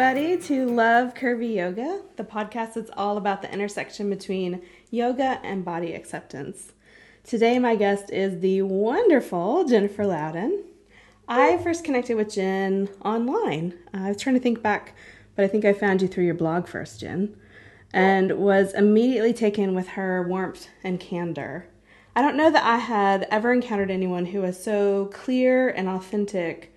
Everybody, 0.00 0.40
to 0.42 0.64
Love 0.64 1.14
Curvy 1.14 1.56
Yoga, 1.56 2.02
the 2.14 2.22
podcast 2.22 2.74
that's 2.74 2.90
all 2.96 3.16
about 3.16 3.42
the 3.42 3.52
intersection 3.52 4.08
between 4.08 4.62
yoga 4.92 5.40
and 5.42 5.64
body 5.64 5.92
acceptance. 5.92 6.72
Today, 7.24 7.58
my 7.58 7.74
guest 7.74 8.08
is 8.12 8.38
the 8.38 8.62
wonderful 8.62 9.64
Jennifer 9.64 10.06
Louden. 10.06 10.62
I 11.26 11.58
first 11.58 11.82
connected 11.82 12.16
with 12.16 12.32
Jen 12.32 12.88
online. 13.04 13.74
I 13.92 14.06
was 14.10 14.22
trying 14.22 14.36
to 14.36 14.40
think 14.40 14.62
back, 14.62 14.94
but 15.34 15.44
I 15.44 15.48
think 15.48 15.64
I 15.64 15.72
found 15.72 16.00
you 16.00 16.06
through 16.06 16.26
your 16.26 16.34
blog 16.34 16.68
first, 16.68 17.00
Jen, 17.00 17.36
and 17.92 18.38
was 18.38 18.74
immediately 18.74 19.32
taken 19.32 19.74
with 19.74 19.88
her 19.88 20.22
warmth 20.22 20.68
and 20.84 21.00
candor. 21.00 21.66
I 22.14 22.22
don't 22.22 22.36
know 22.36 22.52
that 22.52 22.64
I 22.64 22.76
had 22.76 23.26
ever 23.32 23.52
encountered 23.52 23.90
anyone 23.90 24.26
who 24.26 24.42
was 24.42 24.62
so 24.62 25.06
clear 25.06 25.68
and 25.68 25.88
authentic 25.88 26.72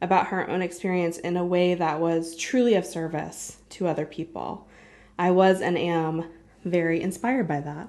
about 0.00 0.28
her 0.28 0.48
own 0.48 0.62
experience 0.62 1.18
in 1.18 1.36
a 1.36 1.44
way 1.44 1.74
that 1.74 2.00
was 2.00 2.36
truly 2.36 2.74
of 2.74 2.84
service 2.84 3.56
to 3.70 3.86
other 3.86 4.06
people. 4.06 4.68
I 5.18 5.30
was 5.30 5.60
and 5.60 5.78
am 5.78 6.24
very 6.64 7.00
inspired 7.00 7.48
by 7.48 7.60
that. 7.60 7.88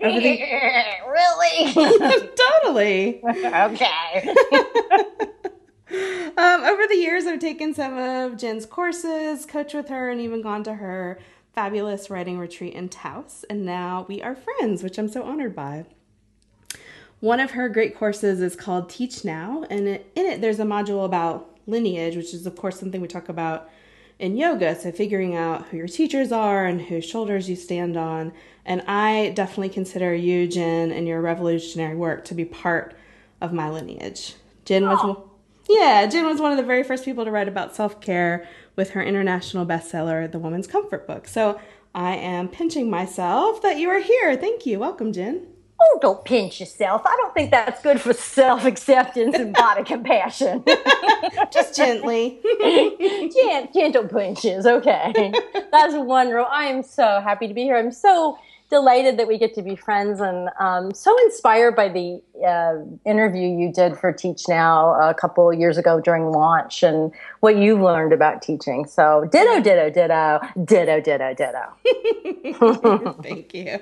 Over 0.00 0.20
the... 0.20 0.40
really? 1.08 1.72
totally. 2.62 3.20
okay. 3.24 4.34
um, 6.36 6.62
over 6.64 6.86
the 6.86 6.96
years, 6.96 7.26
I've 7.26 7.40
taken 7.40 7.74
some 7.74 7.98
of 7.98 8.36
Jen's 8.36 8.66
courses, 8.66 9.44
coached 9.44 9.74
with 9.74 9.88
her, 9.88 10.10
and 10.10 10.20
even 10.20 10.40
gone 10.40 10.62
to 10.64 10.74
her 10.74 11.18
fabulous 11.52 12.10
writing 12.10 12.38
retreat 12.38 12.74
in 12.74 12.88
Taos. 12.88 13.44
And 13.50 13.64
now 13.64 14.06
we 14.08 14.22
are 14.22 14.36
friends, 14.36 14.84
which 14.84 14.98
I'm 14.98 15.08
so 15.08 15.24
honored 15.24 15.56
by. 15.56 15.86
One 17.20 17.40
of 17.40 17.52
her 17.52 17.68
great 17.68 17.96
courses 17.96 18.40
is 18.40 18.54
called 18.54 18.88
Teach 18.88 19.24
Now, 19.24 19.64
and 19.68 19.88
in 19.88 20.02
it, 20.14 20.40
there's 20.40 20.60
a 20.60 20.64
module 20.64 21.04
about 21.04 21.58
lineage, 21.66 22.16
which 22.16 22.32
is, 22.32 22.46
of 22.46 22.54
course, 22.54 22.78
something 22.78 23.00
we 23.00 23.08
talk 23.08 23.28
about 23.28 23.68
in 24.20 24.36
yoga. 24.36 24.78
So, 24.78 24.92
figuring 24.92 25.34
out 25.34 25.66
who 25.68 25.78
your 25.78 25.88
teachers 25.88 26.30
are 26.30 26.64
and 26.64 26.80
whose 26.80 27.04
shoulders 27.04 27.50
you 27.50 27.56
stand 27.56 27.96
on. 27.96 28.32
And 28.64 28.82
I 28.82 29.32
definitely 29.34 29.70
consider 29.70 30.14
you, 30.14 30.46
Jen, 30.46 30.92
and 30.92 31.08
your 31.08 31.20
revolutionary 31.20 31.96
work 31.96 32.24
to 32.26 32.34
be 32.34 32.44
part 32.44 32.94
of 33.40 33.52
my 33.52 33.68
lineage. 33.68 34.34
Jen 34.64 34.86
was, 34.86 35.00
oh. 35.02 35.28
yeah, 35.68 36.06
Jen 36.06 36.26
was 36.26 36.40
one 36.40 36.52
of 36.52 36.56
the 36.56 36.62
very 36.62 36.84
first 36.84 37.04
people 37.04 37.24
to 37.24 37.32
write 37.32 37.48
about 37.48 37.74
self 37.74 38.00
care 38.00 38.46
with 38.76 38.90
her 38.90 39.02
international 39.02 39.66
bestseller, 39.66 40.30
The 40.30 40.38
Woman's 40.38 40.68
Comfort 40.68 41.04
Book. 41.08 41.26
So, 41.26 41.60
I 41.96 42.14
am 42.14 42.46
pinching 42.46 42.88
myself 42.88 43.60
that 43.62 43.78
you 43.78 43.88
are 43.88 43.98
here. 43.98 44.36
Thank 44.36 44.66
you. 44.66 44.78
Welcome, 44.78 45.12
Jen. 45.12 45.48
Oh, 45.80 45.98
don't 46.00 46.24
pinch 46.24 46.58
yourself. 46.58 47.02
I 47.04 47.16
don't 47.20 47.32
think 47.34 47.52
that's 47.52 47.80
good 47.82 48.00
for 48.00 48.12
self 48.12 48.64
acceptance 48.64 49.36
and 49.36 49.52
body 49.52 49.84
compassion. 49.84 50.64
Just 51.52 51.76
gently. 51.76 52.40
Gent- 52.42 53.72
gentle 53.74 54.08
pinches, 54.08 54.66
okay. 54.66 55.32
That's 55.70 55.94
wonderful. 55.94 56.46
I 56.50 56.64
am 56.64 56.82
so 56.82 57.20
happy 57.20 57.46
to 57.46 57.54
be 57.54 57.62
here. 57.62 57.76
I'm 57.76 57.92
so 57.92 58.38
delighted 58.70 59.18
that 59.18 59.26
we 59.26 59.38
get 59.38 59.54
to 59.54 59.62
be 59.62 59.74
friends 59.76 60.20
and 60.20 60.50
um, 60.60 60.92
so 60.92 61.16
inspired 61.24 61.74
by 61.74 61.88
the 61.88 62.20
uh, 62.46 62.74
interview 63.08 63.48
you 63.48 63.72
did 63.72 63.96
for 63.96 64.12
Teach 64.12 64.42
Now 64.46 64.92
a 65.00 65.14
couple 65.14 65.52
years 65.54 65.78
ago 65.78 66.00
during 66.00 66.32
launch 66.32 66.82
and 66.82 67.12
what 67.40 67.56
you've 67.56 67.80
learned 67.80 68.12
about 68.12 68.42
teaching. 68.42 68.86
So, 68.86 69.26
ditto, 69.30 69.60
ditto, 69.60 69.90
ditto, 69.90 70.40
ditto, 70.64 71.00
ditto, 71.00 71.34
ditto. 71.34 73.14
Thank 73.22 73.54
you. 73.54 73.78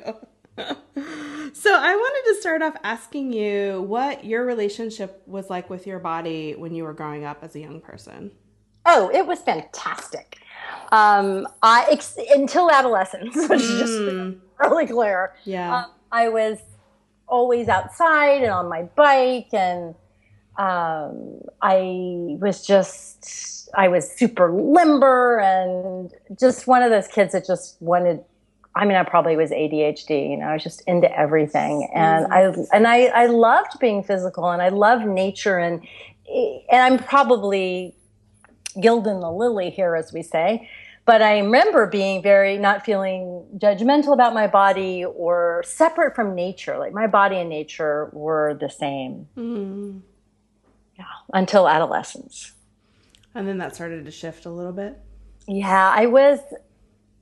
So 0.56 1.74
I 1.74 1.94
wanted 1.94 2.34
to 2.34 2.40
start 2.40 2.62
off 2.62 2.74
asking 2.82 3.32
you 3.32 3.82
what 3.82 4.24
your 4.24 4.44
relationship 4.44 5.22
was 5.26 5.50
like 5.50 5.68
with 5.68 5.86
your 5.86 5.98
body 5.98 6.54
when 6.54 6.74
you 6.74 6.84
were 6.84 6.94
growing 6.94 7.24
up 7.24 7.38
as 7.42 7.54
a 7.54 7.60
young 7.60 7.80
person. 7.80 8.30
Oh, 8.86 9.10
it 9.12 9.26
was 9.26 9.40
fantastic. 9.40 10.38
Um, 10.92 11.46
I 11.62 11.86
ex- 11.90 12.18
until 12.30 12.70
adolescence, 12.70 13.34
which 13.34 13.60
mm. 13.60 13.72
is 13.72 13.78
just 13.80 13.92
mm. 13.92 14.38
really 14.60 14.86
clear. 14.86 15.34
Yeah, 15.44 15.78
um, 15.78 15.90
I 16.12 16.28
was 16.28 16.58
always 17.26 17.68
outside 17.68 18.42
and 18.42 18.52
on 18.52 18.68
my 18.68 18.82
bike, 18.82 19.52
and 19.52 19.94
um, 20.56 21.40
I 21.60 22.36
was 22.40 22.64
just 22.64 23.68
I 23.76 23.88
was 23.88 24.10
super 24.10 24.52
limber 24.52 25.40
and 25.40 26.12
just 26.38 26.66
one 26.66 26.82
of 26.82 26.90
those 26.90 27.08
kids 27.08 27.32
that 27.32 27.46
just 27.46 27.80
wanted 27.82 28.24
I 28.76 28.84
mean, 28.84 28.96
I 28.96 29.02
probably 29.04 29.36
was 29.36 29.50
ADHD. 29.50 30.30
You 30.30 30.36
know, 30.36 30.46
I 30.46 30.52
was 30.52 30.62
just 30.62 30.82
into 30.86 31.10
everything, 31.18 31.88
and 31.94 32.26
I 32.26 32.52
and 32.72 32.86
I 32.86 33.06
I 33.06 33.26
loved 33.26 33.80
being 33.80 34.02
physical, 34.02 34.50
and 34.50 34.60
I 34.60 34.68
loved 34.68 35.06
nature, 35.06 35.58
and 35.58 35.82
and 36.28 36.82
I'm 36.82 36.98
probably 36.98 37.96
gilding 38.78 39.20
the 39.20 39.30
lily 39.30 39.70
here, 39.70 39.96
as 39.96 40.12
we 40.12 40.22
say. 40.22 40.68
But 41.06 41.22
I 41.22 41.38
remember 41.38 41.86
being 41.86 42.20
very 42.20 42.58
not 42.58 42.84
feeling 42.84 43.46
judgmental 43.56 44.12
about 44.12 44.34
my 44.34 44.46
body 44.46 45.04
or 45.04 45.62
separate 45.64 46.14
from 46.14 46.34
nature. 46.34 46.78
Like 46.78 46.92
my 46.92 47.06
body 47.06 47.36
and 47.36 47.48
nature 47.48 48.10
were 48.12 48.58
the 48.60 48.68
same. 48.68 49.28
Mm. 49.38 50.00
Yeah, 50.98 51.04
until 51.32 51.68
adolescence. 51.68 52.52
And 53.34 53.46
then 53.46 53.58
that 53.58 53.74
started 53.74 54.04
to 54.04 54.10
shift 54.10 54.46
a 54.46 54.50
little 54.50 54.72
bit. 54.72 54.98
Yeah, 55.46 55.92
I 55.94 56.06
was 56.06 56.40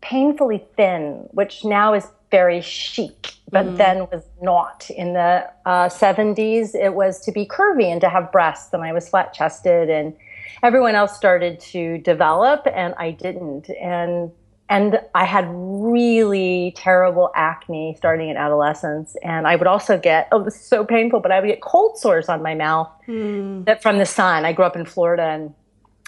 painfully 0.05 0.63
thin, 0.77 1.27
which 1.33 1.65
now 1.65 1.95
is 1.95 2.07
very 2.31 2.61
chic, 2.61 3.33
but 3.51 3.65
mm. 3.65 3.77
then 3.79 4.01
was 4.13 4.23
not. 4.43 4.91
In 4.91 5.15
the 5.15 5.49
uh, 5.65 5.89
70s, 5.89 6.75
it 6.75 6.95
was 6.95 7.21
to 7.21 7.33
be 7.33 7.47
curvy 7.47 7.87
and 7.87 8.01
to 8.03 8.09
have 8.11 8.31
breasts, 8.31 8.73
and 8.75 8.83
I 8.83 8.93
was 8.93 9.09
flat 9.09 9.33
chested, 9.33 9.89
and 9.89 10.15
everyone 10.63 10.95
else 10.95 11.17
started 11.17 11.59
to 11.73 11.99
develop, 11.99 12.67
and 12.73 12.95
I 12.99 13.13
didn't. 13.13 13.71
And 13.81 14.31
and 14.71 14.99
I 15.15 15.27
had 15.27 15.47
really 15.49 16.73
terrible 16.75 17.31
acne 17.37 17.95
starting 17.99 18.31
in 18.31 18.37
adolescence, 18.37 19.17
and 19.23 19.47
I 19.47 19.57
would 19.57 19.67
also 19.67 19.99
get 19.99 20.29
oh, 20.33 20.43
this 20.43 20.55
is 20.57 20.67
so 20.67 20.85
painful, 20.85 21.21
but 21.21 21.33
I 21.33 21.41
would 21.41 21.47
get 21.47 21.63
cold 21.63 21.99
sores 21.99 22.29
on 22.29 22.43
my 22.43 22.55
mouth 22.55 22.91
mm. 23.09 23.65
that 23.65 23.83
from 23.83 23.99
the 23.99 24.07
sun. 24.07 24.45
I 24.45 24.53
grew 24.53 24.67
up 24.67 24.77
in 24.77 24.85
Florida, 24.85 25.23
and 25.23 25.55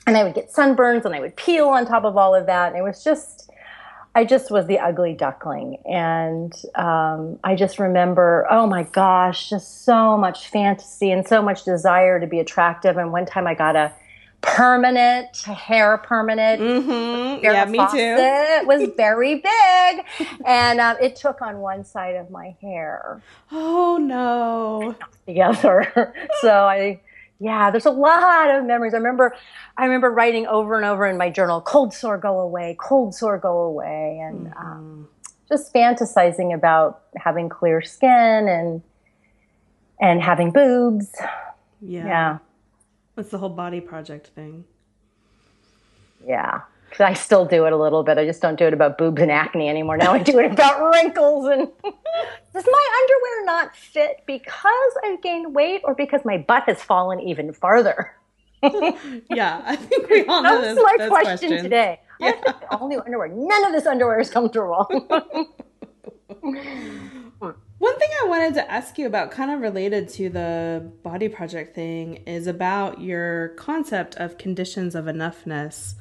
and 0.06 0.16
I 0.18 0.24
would 0.24 0.34
get 0.34 0.52
sunburns, 0.52 1.06
and 1.06 1.14
I 1.14 1.20
would 1.20 1.36
peel 1.36 1.68
on 1.68 1.86
top 1.86 2.04
of 2.04 2.16
all 2.16 2.34
of 2.34 2.46
that, 2.46 2.68
and 2.68 2.76
it 2.76 2.82
was 2.82 3.02
just 3.02 3.50
I 4.16 4.24
just 4.24 4.50
was 4.50 4.66
the 4.66 4.78
ugly 4.78 5.12
duckling. 5.12 5.76
And 5.84 6.50
um, 6.74 7.38
I 7.44 7.54
just 7.54 7.78
remember, 7.78 8.46
oh 8.50 8.66
my 8.66 8.84
gosh, 8.84 9.50
just 9.50 9.84
so 9.84 10.16
much 10.16 10.48
fantasy 10.48 11.10
and 11.10 11.28
so 11.28 11.42
much 11.42 11.64
desire 11.64 12.18
to 12.18 12.26
be 12.26 12.40
attractive. 12.40 12.96
And 12.96 13.12
one 13.12 13.26
time 13.26 13.46
I 13.46 13.52
got 13.52 13.76
a 13.76 13.92
permanent 14.40 15.36
hair 15.38 15.96
permanent 15.98 16.60
mm-hmm. 16.60 17.42
yeah 17.42 17.64
me 17.64 17.78
too 17.78 17.86
it 17.96 18.66
was 18.66 18.90
very 18.96 19.36
big 19.36 20.04
and 20.44 20.78
um, 20.78 20.94
it 21.00 21.16
took 21.16 21.40
on 21.40 21.58
one 21.58 21.84
side 21.84 22.14
of 22.14 22.30
my 22.30 22.54
hair 22.60 23.20
oh 23.50 23.96
no 23.96 24.94
together 25.26 26.14
so 26.42 26.64
i 26.64 27.00
yeah, 27.38 27.70
there's 27.70 27.86
a 27.86 27.90
lot 27.90 28.50
of 28.50 28.64
memories. 28.64 28.94
I 28.94 28.98
remember, 28.98 29.34
I 29.76 29.84
remember 29.84 30.10
writing 30.10 30.46
over 30.46 30.76
and 30.76 30.84
over 30.84 31.06
in 31.06 31.18
my 31.18 31.30
journal, 31.30 31.60
"Cold 31.60 31.92
sore, 31.92 32.18
go 32.18 32.40
away. 32.40 32.76
Cold 32.80 33.14
sore, 33.14 33.38
go 33.38 33.58
away," 33.58 34.20
and 34.22 34.46
mm-hmm. 34.46 34.66
um, 34.66 35.08
just 35.48 35.72
fantasizing 35.74 36.54
about 36.54 37.02
having 37.16 37.48
clear 37.48 37.82
skin 37.82 38.48
and 38.48 38.82
and 40.00 40.22
having 40.22 40.50
boobs. 40.50 41.10
Yeah, 41.82 42.06
yeah. 42.06 42.38
That's 43.16 43.30
the 43.30 43.38
whole 43.38 43.50
body 43.50 43.80
project 43.80 44.28
thing. 44.28 44.64
Yeah. 46.26 46.62
I 46.98 47.12
still 47.12 47.44
do 47.44 47.66
it 47.66 47.72
a 47.72 47.76
little 47.76 48.02
bit. 48.02 48.16
I 48.18 48.24
just 48.24 48.40
don't 48.40 48.58
do 48.58 48.66
it 48.66 48.72
about 48.72 48.96
boobs 48.96 49.20
and 49.20 49.30
acne 49.30 49.68
anymore. 49.68 49.96
Now 49.96 50.12
I 50.12 50.22
do 50.22 50.38
it 50.38 50.50
about 50.50 50.92
wrinkles 50.92 51.46
and 51.46 51.68
does 51.84 52.64
my 52.66 52.88
underwear 53.02 53.44
not 53.44 53.76
fit 53.76 54.22
because 54.26 54.96
I've 55.04 55.22
gained 55.22 55.54
weight 55.54 55.82
or 55.84 55.94
because 55.94 56.22
my 56.24 56.38
butt 56.38 56.64
has 56.66 56.82
fallen 56.82 57.20
even 57.20 57.52
farther? 57.52 58.12
yeah, 59.30 59.60
I 59.64 59.76
think 59.76 60.08
we 60.08 60.24
all 60.24 60.42
know 60.42 60.62
That's 60.62 60.80
my 60.80 61.08
question 61.08 61.62
today. 61.62 62.00
Yeah. 62.18 62.32
all 62.70 62.88
new 62.88 63.00
underwear. 63.00 63.28
None 63.28 63.66
of 63.66 63.72
this 63.72 63.86
underwear 63.86 64.18
is 64.18 64.30
comfortable. 64.30 64.88
One 67.78 67.98
thing 67.98 68.08
I 68.24 68.26
wanted 68.26 68.54
to 68.54 68.70
ask 68.70 68.98
you 68.98 69.06
about, 69.06 69.30
kind 69.30 69.50
of 69.50 69.60
related 69.60 70.08
to 70.10 70.30
the 70.30 70.90
body 71.02 71.28
project 71.28 71.74
thing, 71.74 72.16
is 72.26 72.46
about 72.46 73.02
your 73.02 73.48
concept 73.50 74.14
of 74.16 74.38
conditions 74.38 74.94
of 74.94 75.04
enoughness 75.04 75.94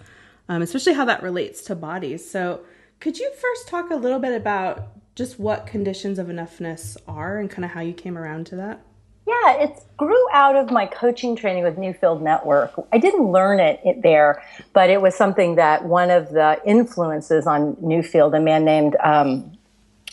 um, 0.49 0.61
especially 0.61 0.93
how 0.93 1.05
that 1.05 1.23
relates 1.23 1.61
to 1.63 1.75
bodies. 1.75 2.29
So, 2.29 2.61
could 2.99 3.17
you 3.17 3.31
first 3.39 3.67
talk 3.67 3.91
a 3.91 3.95
little 3.95 4.19
bit 4.19 4.33
about 4.33 4.87
just 5.15 5.39
what 5.39 5.67
conditions 5.67 6.19
of 6.19 6.27
enoughness 6.27 6.97
are 7.07 7.39
and 7.39 7.49
kind 7.49 7.65
of 7.65 7.71
how 7.71 7.81
you 7.81 7.93
came 7.93 8.17
around 8.17 8.45
to 8.47 8.55
that? 8.55 8.81
Yeah, 9.27 9.63
it 9.63 9.83
grew 9.97 10.27
out 10.31 10.55
of 10.55 10.69
my 10.69 10.85
coaching 10.85 11.35
training 11.35 11.63
with 11.63 11.77
Newfield 11.77 12.21
Network. 12.21 12.73
I 12.93 12.99
didn't 12.99 13.31
learn 13.31 13.59
it, 13.59 14.03
there, 14.03 14.43
but 14.71 14.91
it 14.91 15.01
was 15.01 15.15
something 15.15 15.55
that 15.55 15.83
one 15.83 16.11
of 16.11 16.29
the 16.29 16.61
influences 16.63 17.47
on 17.47 17.75
Newfield, 17.77 18.37
a 18.37 18.39
man 18.39 18.65
named, 18.65 18.95
um, 19.03 19.57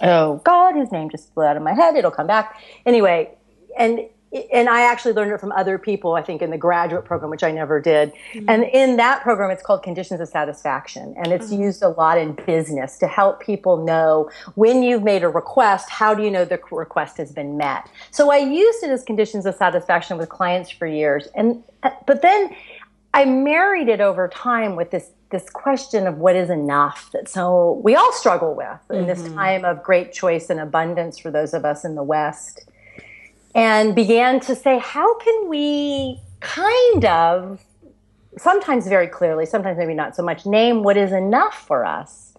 oh 0.01 0.37
God, 0.45 0.77
his 0.77 0.91
name 0.91 1.11
just 1.11 1.33
flew 1.35 1.45
out 1.45 1.59
of 1.59 1.63
my 1.63 1.75
head. 1.75 1.95
It'll 1.95 2.11
come 2.11 2.27
back. 2.27 2.59
Anyway, 2.87 3.31
and 3.79 4.01
and 4.53 4.69
I 4.69 4.83
actually 4.83 5.13
learned 5.13 5.33
it 5.33 5.41
from 5.41 5.53
other 5.53 5.79
people, 5.79 6.15
I 6.15 6.23
think, 6.23 6.41
in 6.41 6.51
the 6.51 6.59
graduate 6.59 7.05
program, 7.05 7.31
which 7.31 7.43
I 7.43 7.51
never 7.51 7.81
did. 7.81 8.13
Mm-hmm. 8.33 8.49
And 8.49 8.65
in 8.65 8.97
that 8.97 9.23
program, 9.23 9.51
it's 9.51 9.63
called 9.63 9.83
Conditions 9.83 10.21
of 10.21 10.29
Satisfaction. 10.29 11.15
And 11.19 11.33
it's 11.33 11.51
mm-hmm. 11.51 11.63
used 11.63 11.83
a 11.83 11.89
lot 11.89 12.17
in 12.17 12.33
business 12.33 12.97
to 12.99 13.07
help 13.07 13.41
people 13.41 13.85
know 13.85 14.31
when 14.55 14.83
you've 14.83 15.03
made 15.03 15.23
a 15.23 15.29
request, 15.29 15.91
how 15.91 16.15
do 16.15 16.23
you 16.23 16.31
know 16.31 16.45
the 16.47 16.59
request 16.71 17.19
has 17.19 17.31
been 17.31 17.59
met? 17.59 17.91
So 18.11 18.33
I 18.33 18.39
used 18.39 18.83
it 18.83 18.91
as 18.91 19.03
conditions 19.03 19.45
of 19.45 19.55
satisfaction 19.55 20.17
with 20.17 20.31
clients 20.31 20.71
for 20.71 20.87
years. 20.87 21.29
And, 21.35 21.63
but 22.07 22.23
then 22.23 22.55
I 23.13 23.27
married 23.27 23.89
it 23.89 24.01
over 24.01 24.29
time 24.29 24.77
with 24.77 24.91
this 24.91 25.11
this 25.31 25.49
question 25.49 26.07
of 26.07 26.19
what 26.19 26.37
is 26.37 26.51
enough 26.51 27.11
that 27.13 27.27
so 27.27 27.81
we 27.83 27.95
all 27.95 28.13
struggle 28.13 28.55
with 28.55 28.67
in 28.91 28.97
mm-hmm. 28.97 29.07
this 29.07 29.33
time 29.33 29.65
of 29.65 29.83
great 29.83 30.13
choice 30.13 30.51
and 30.51 30.61
abundance 30.61 31.19
for 31.19 31.31
those 31.31 31.55
of 31.55 31.65
us 31.65 31.87
in 31.87 31.95
the 31.95 32.03
West 32.03 32.69
and 33.55 33.95
began 33.95 34.41
to 34.41 34.55
say, 34.55 34.79
how 34.79 35.15
can 35.19 35.49
we 35.49 36.21
kind 36.41 37.05
of, 37.05 37.63
sometimes 38.39 38.87
very 38.89 39.07
clearly, 39.07 39.47
sometimes 39.47 39.79
maybe 39.79 39.95
not 39.95 40.17
so 40.17 40.23
much, 40.23 40.47
name 40.47 40.83
what 40.83 40.97
is 40.97 41.13
enough 41.13 41.67
for 41.67 41.85
us? 41.85 42.35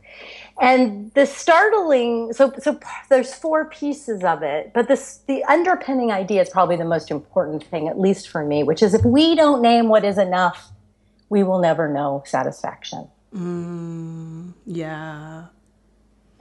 And 0.62 1.12
the 1.13 1.25
startling, 1.25 2.31
so, 2.31 2.54
so 2.60 2.80
there's 3.10 3.33
four 3.33 3.65
pieces 3.65 4.24
of 4.24 4.44
it, 4.44 4.71
but 4.74 4.88
this, 4.88 5.19
the 5.27 5.44
underpinning 5.45 6.12
idea 6.12 6.42
is 6.42 6.50
probably 6.50 6.75
the 6.75 6.86
most 6.86 7.10
important 7.10 7.63
thing, 7.63 7.88
at 7.88 8.00
least 8.00 8.30
for 8.30 8.45
me, 8.45 8.63
which 8.63 8.83
is 8.83 8.94
if 8.94 9.04
we 9.04 9.36
don't 9.36 9.62
name 9.62 9.89
what 9.89 10.06
is 10.06 10.18
enough, 10.18 10.71
we 11.30 11.44
will 11.44 11.59
never 11.59 11.92
know 11.92 12.24
satisfaction. 12.25 13.07
Mm, 13.33 14.54
yeah. 14.68 15.45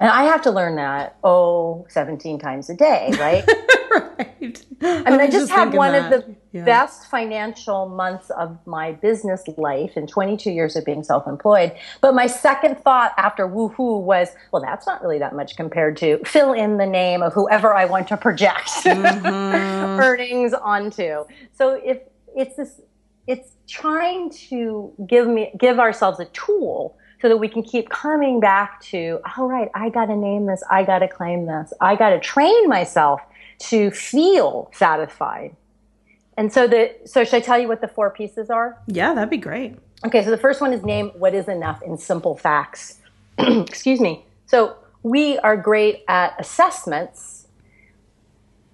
And 0.03 0.11
I 0.11 0.25
have 0.25 0.43
to 0.43 0.51
learn 0.51 0.75
that, 0.77 1.17
oh, 1.23 1.87
17 1.89 2.41
times 2.41 2.69
a 2.69 2.75
day, 2.75 3.11
right? 3.21 3.47
right. 3.93 4.65
I 4.81 5.11
mean, 5.11 5.21
I, 5.21 5.23
I 5.23 5.27
just, 5.27 5.33
just 5.33 5.53
had 5.53 5.73
one 5.75 5.93
that. 5.93 6.13
of 6.13 6.25
the 6.25 6.35
yeah. 6.51 6.65
best 6.65 7.09
financial 7.09 7.89
months 7.89 8.29
of 8.31 8.59
my 8.67 8.91
business 8.91 9.45
life 9.57 9.97
in 9.97 10.09
22 10.09 10.51
years 10.51 10.75
of 10.75 10.85
being 10.85 11.05
self 11.05 11.29
employed. 11.29 11.73
But 12.01 12.17
my 12.17 12.27
second 12.27 12.83
thought 12.83 13.13
after 13.17 13.47
woohoo 13.47 14.03
was, 14.03 14.31
well, 14.51 14.61
that's 14.61 14.89
not 14.89 15.03
really 15.03 15.21
that 15.21 15.37
much 15.37 15.55
compared 15.55 15.97
to 15.99 16.19
fill 16.25 16.53
in 16.53 16.79
the 16.79 16.87
name 16.87 17.23
of 17.23 17.33
whoever 17.33 17.73
I 17.73 17.85
want 17.85 18.09
to 18.09 18.17
project 18.17 18.71
mm-hmm. 18.83 20.01
earnings 20.01 20.53
onto. 20.53 21.25
So 21.53 21.81
if 21.85 22.01
it's 22.35 22.57
this, 22.57 22.81
it's 23.29 23.51
trying 23.69 24.31
to 24.49 24.93
give 25.07 25.29
me, 25.29 25.53
give 25.61 25.79
ourselves 25.79 26.19
a 26.19 26.25
tool 26.25 26.99
so 27.23 27.29
that 27.29 27.37
we 27.37 27.49
can 27.49 27.63
keep 27.63 27.89
coming 27.89 28.41
back 28.41 28.81
to, 28.81 29.21
all 29.39 29.49
right, 29.49 29.71
I 29.75 29.91
got 29.91 30.07
to 30.07 30.17
name 30.17 30.47
this, 30.47 30.61
I 30.69 30.83
got 30.83 30.99
to 30.99 31.09
claim 31.09 31.47
this, 31.47 31.73
I 31.81 31.95
got 31.95 32.11
to 32.11 32.19
train 32.19 32.69
myself 32.69 33.23
to 33.61 33.93
feel 33.93 34.69
satisfied. 34.75 35.55
And 36.37 36.53
so 36.53 36.67
the 36.67 36.93
so 37.05 37.23
should 37.23 37.37
I 37.37 37.41
tell 37.41 37.59
you 37.59 37.69
what 37.69 37.81
the 37.81 37.87
four 37.87 38.11
pieces 38.11 38.51
are? 38.51 38.77
Yeah, 38.89 39.15
that'd 39.15 39.31
be 39.31 39.37
great. 39.37 39.77
Okay, 40.05 40.25
so 40.25 40.31
the 40.31 40.39
first 40.39 40.61
one 40.61 40.73
is 40.73 40.83
name 40.83 41.11
what 41.11 41.33
is 41.33 41.47
enough 41.47 41.81
in 41.83 41.97
simple 41.97 42.37
facts. 42.37 42.99
Excuse 43.39 44.01
me. 44.01 44.25
So 44.47 44.77
we 45.05 45.39
are 45.39 45.57
great 45.57 46.03
at 46.09 46.35
assessments, 46.41 47.47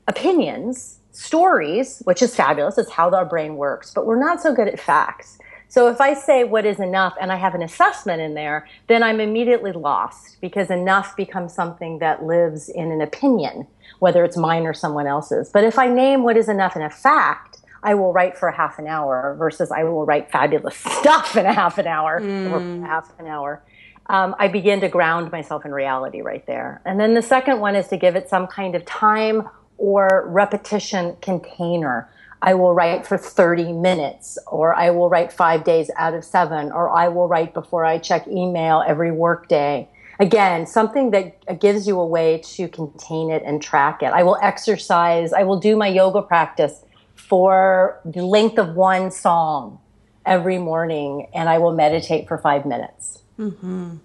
opinions, 0.06 1.00
stories, 1.12 2.00
which 2.04 2.22
is 2.22 2.34
fabulous. 2.34 2.78
It's 2.78 2.92
how 2.92 3.10
our 3.10 3.26
brain 3.26 3.56
works, 3.56 3.92
but 3.92 4.06
we're 4.06 4.18
not 4.18 4.40
so 4.40 4.54
good 4.54 4.68
at 4.68 4.80
facts. 4.80 5.38
So 5.68 5.88
if 5.88 6.00
I 6.00 6.14
say 6.14 6.44
what 6.44 6.64
is 6.64 6.80
enough 6.80 7.14
and 7.20 7.30
I 7.30 7.36
have 7.36 7.54
an 7.54 7.62
assessment 7.62 8.22
in 8.22 8.34
there, 8.34 8.66
then 8.86 9.02
I'm 9.02 9.20
immediately 9.20 9.72
lost 9.72 10.40
because 10.40 10.70
enough 10.70 11.14
becomes 11.14 11.52
something 11.52 11.98
that 11.98 12.24
lives 12.24 12.70
in 12.70 12.90
an 12.90 13.02
opinion, 13.02 13.66
whether 13.98 14.24
it's 14.24 14.36
mine 14.36 14.66
or 14.66 14.72
someone 14.72 15.06
else's. 15.06 15.50
But 15.52 15.64
if 15.64 15.78
I 15.78 15.88
name 15.88 16.22
what 16.22 16.38
is 16.38 16.48
enough 16.48 16.74
in 16.74 16.82
a 16.82 16.90
fact, 16.90 17.58
I 17.82 17.94
will 17.94 18.12
write 18.12 18.36
for 18.36 18.48
a 18.48 18.56
half 18.56 18.78
an 18.78 18.86
hour 18.86 19.36
versus 19.38 19.70
I 19.70 19.84
will 19.84 20.04
write 20.04 20.32
fabulous 20.32 20.76
stuff 21.00 21.36
in 21.36 21.46
a 21.46 21.52
half 21.52 21.78
an 21.78 21.86
hour 21.86 22.20
mm. 22.20 22.50
or 22.50 22.86
half 22.86 23.12
an 23.18 23.26
hour. 23.26 23.62
Um, 24.06 24.34
I 24.38 24.48
begin 24.48 24.80
to 24.80 24.88
ground 24.88 25.30
myself 25.30 25.66
in 25.66 25.72
reality 25.72 26.22
right 26.22 26.44
there. 26.46 26.80
And 26.86 26.98
then 26.98 27.12
the 27.12 27.22
second 27.22 27.60
one 27.60 27.76
is 27.76 27.88
to 27.88 27.98
give 27.98 28.16
it 28.16 28.30
some 28.30 28.46
kind 28.46 28.74
of 28.74 28.84
time 28.86 29.48
or 29.76 30.24
repetition 30.28 31.16
container. 31.20 32.10
I 32.42 32.54
will 32.54 32.74
write 32.74 33.06
for 33.06 33.18
30 33.18 33.72
minutes, 33.72 34.38
or 34.46 34.74
I 34.74 34.90
will 34.90 35.08
write 35.08 35.32
five 35.32 35.64
days 35.64 35.90
out 35.96 36.14
of 36.14 36.24
seven, 36.24 36.70
or 36.70 36.90
I 36.90 37.08
will 37.08 37.28
write 37.28 37.52
before 37.52 37.84
I 37.84 37.98
check 37.98 38.28
email 38.28 38.84
every 38.86 39.10
workday. 39.10 39.88
Again, 40.20 40.66
something 40.66 41.10
that 41.10 41.60
gives 41.60 41.86
you 41.86 41.98
a 41.98 42.06
way 42.06 42.38
to 42.56 42.68
contain 42.68 43.30
it 43.30 43.42
and 43.44 43.62
track 43.62 44.02
it. 44.02 44.06
I 44.06 44.22
will 44.22 44.38
exercise, 44.42 45.32
I 45.32 45.42
will 45.42 45.58
do 45.58 45.76
my 45.76 45.88
yoga 45.88 46.22
practice 46.22 46.84
for 47.14 48.00
the 48.04 48.24
length 48.24 48.58
of 48.58 48.74
one 48.74 49.10
song 49.10 49.80
every 50.24 50.58
morning, 50.58 51.28
and 51.34 51.48
I 51.48 51.58
will 51.58 51.72
meditate 51.72 52.28
for 52.28 52.38
five 52.38 52.66
minutes. 52.66 53.22
Mm-hmm. 53.38 53.96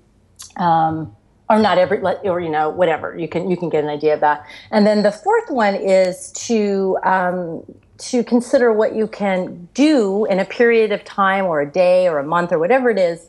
Um, 0.61 1.15
or 1.49 1.59
not 1.59 1.77
every 1.77 1.99
or 1.99 2.39
you 2.39 2.49
know 2.49 2.69
whatever 2.69 3.17
you 3.17 3.27
can 3.27 3.49
you 3.49 3.57
can 3.57 3.69
get 3.69 3.83
an 3.83 3.89
idea 3.89 4.13
of 4.13 4.21
that 4.21 4.45
and 4.71 4.87
then 4.87 5.03
the 5.03 5.11
fourth 5.11 5.49
one 5.49 5.75
is 5.75 6.31
to 6.31 6.97
um, 7.03 7.63
to 8.09 8.23
consider 8.23 8.71
what 8.71 8.95
you 8.95 9.07
can 9.07 9.69
do 9.73 10.25
in 10.25 10.39
a 10.39 10.45
period 10.45 10.91
of 10.91 11.03
time 11.03 11.45
or 11.45 11.61
a 11.61 11.71
day 11.71 12.07
or 12.07 12.19
a 12.19 12.23
month 12.23 12.51
or 12.51 12.59
whatever 12.59 12.89
it 12.89 12.97
is. 12.97 13.27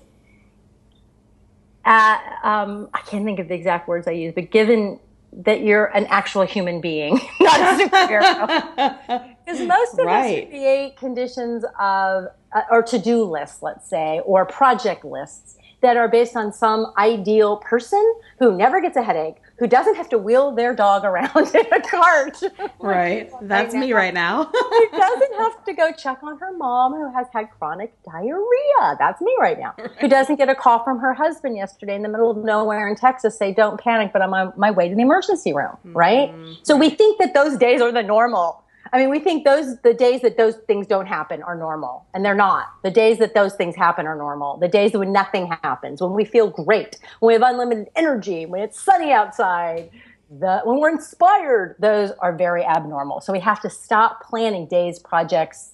At, 1.84 2.20
um, 2.42 2.88
I 2.94 3.00
can't 3.00 3.24
think 3.24 3.38
of 3.38 3.48
the 3.48 3.54
exact 3.54 3.88
words 3.88 4.08
I 4.08 4.12
use, 4.12 4.32
but 4.34 4.50
given 4.50 4.98
that 5.32 5.60
you're 5.60 5.86
an 5.86 6.06
actual 6.06 6.42
human 6.42 6.80
being, 6.80 7.14
not 7.40 7.60
a 7.60 7.84
superhero. 7.84 9.30
Because 9.44 9.60
most 9.60 9.98
of 9.98 10.06
right. 10.06 10.44
us 10.44 10.48
create 10.48 10.96
conditions 10.96 11.64
of, 11.78 12.28
uh, 12.54 12.62
or 12.70 12.82
to 12.82 12.98
do 12.98 13.24
lists, 13.24 13.62
let's 13.62 13.86
say, 13.86 14.22
or 14.24 14.46
project 14.46 15.04
lists 15.04 15.58
that 15.82 15.98
are 15.98 16.08
based 16.08 16.34
on 16.34 16.50
some 16.50 16.94
ideal 16.96 17.58
person 17.58 18.02
who 18.38 18.56
never 18.56 18.80
gets 18.80 18.96
a 18.96 19.02
headache, 19.02 19.36
who 19.58 19.66
doesn't 19.66 19.94
have 19.94 20.08
to 20.08 20.18
wheel 20.18 20.52
their 20.52 20.74
dog 20.74 21.04
around 21.04 21.36
in 21.54 21.72
a 21.72 21.80
cart. 21.80 22.42
right. 22.80 23.30
That's 23.42 23.74
right 23.74 23.80
me 23.80 23.92
right 23.92 24.14
now. 24.14 24.44
who 24.52 24.88
doesn't 24.90 25.34
have 25.38 25.64
to 25.64 25.72
go 25.72 25.92
check 25.92 26.22
on 26.22 26.38
her 26.38 26.56
mom 26.56 26.92
who 26.92 27.12
has 27.12 27.26
had 27.32 27.50
chronic 27.58 27.94
diarrhea. 28.04 28.96
That's 28.98 29.20
me 29.20 29.34
right 29.38 29.58
now. 29.58 29.74
Right. 29.78 29.90
Who 30.00 30.08
doesn't 30.08 30.36
get 30.36 30.48
a 30.48 30.54
call 30.54 30.82
from 30.82 30.98
her 30.98 31.14
husband 31.14 31.56
yesterday 31.56 31.94
in 31.94 32.02
the 32.02 32.08
middle 32.08 32.30
of 32.30 32.44
nowhere 32.44 32.88
in 32.88 32.96
Texas 32.96 33.38
say, 33.38 33.52
don't 33.52 33.80
panic, 33.80 34.12
but 34.12 34.22
I'm 34.22 34.34
on 34.34 34.52
my 34.56 34.70
way 34.70 34.88
to 34.88 34.94
the 34.94 35.02
emergency 35.02 35.52
room. 35.52 35.76
Right. 35.84 36.30
Mm-hmm. 36.30 36.52
So 36.62 36.76
we 36.76 36.90
think 36.90 37.18
that 37.20 37.34
those 37.34 37.56
days 37.56 37.80
are 37.80 37.92
the 37.92 38.02
normal 38.02 38.63
I 38.92 38.98
mean, 38.98 39.10
we 39.10 39.18
think 39.18 39.44
those 39.44 39.78
the 39.82 39.94
days 39.94 40.20
that 40.22 40.36
those 40.36 40.56
things 40.66 40.86
don't 40.86 41.06
happen 41.06 41.42
are 41.42 41.56
normal, 41.56 42.06
and 42.14 42.24
they're 42.24 42.34
not. 42.34 42.66
The 42.82 42.90
days 42.90 43.18
that 43.18 43.34
those 43.34 43.54
things 43.54 43.74
happen 43.74 44.06
are 44.06 44.16
normal. 44.16 44.58
The 44.58 44.68
days 44.68 44.92
when 44.92 45.12
nothing 45.12 45.46
happens, 45.62 46.00
when 46.00 46.12
we 46.12 46.24
feel 46.24 46.48
great, 46.48 46.98
when 47.20 47.28
we 47.28 47.32
have 47.32 47.42
unlimited 47.42 47.88
energy, 47.96 48.46
when 48.46 48.62
it's 48.62 48.78
sunny 48.78 49.12
outside, 49.12 49.90
the, 50.30 50.60
when 50.64 50.78
we're 50.78 50.90
inspired, 50.90 51.76
those 51.78 52.10
are 52.20 52.36
very 52.36 52.64
abnormal. 52.64 53.20
So 53.20 53.32
we 53.32 53.40
have 53.40 53.60
to 53.62 53.70
stop 53.70 54.22
planning 54.22 54.66
days, 54.66 54.98
projects, 54.98 55.72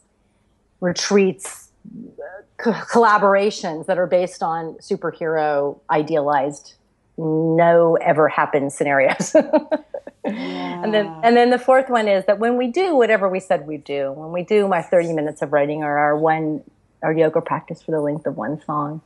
retreats, 0.80 1.70
uh, 1.86 2.42
co- 2.58 2.72
collaborations 2.72 3.86
that 3.86 3.98
are 3.98 4.06
based 4.06 4.42
on 4.42 4.74
superhero 4.74 5.78
idealized, 5.90 6.74
no 7.18 7.96
ever 8.00 8.28
happen 8.28 8.70
scenarios. 8.70 9.34
Yeah. 10.24 10.82
And 10.82 10.92
then 10.92 11.06
and 11.22 11.36
then 11.36 11.50
the 11.50 11.58
fourth 11.58 11.88
one 11.88 12.06
is 12.06 12.24
that 12.26 12.38
when 12.38 12.56
we 12.56 12.68
do 12.68 12.94
whatever 12.94 13.28
we 13.28 13.40
said 13.40 13.66
we'd 13.66 13.84
do, 13.84 14.12
when 14.12 14.32
we 14.32 14.42
do 14.42 14.68
my 14.68 14.82
30 14.82 15.12
minutes 15.12 15.42
of 15.42 15.52
writing 15.52 15.82
or 15.82 15.98
our 15.98 16.16
one 16.16 16.62
our 17.02 17.12
yoga 17.12 17.40
practice 17.40 17.82
for 17.82 17.92
the 17.92 18.00
length 18.00 18.26
of 18.26 18.36
one 18.36 18.62
song, 18.62 19.00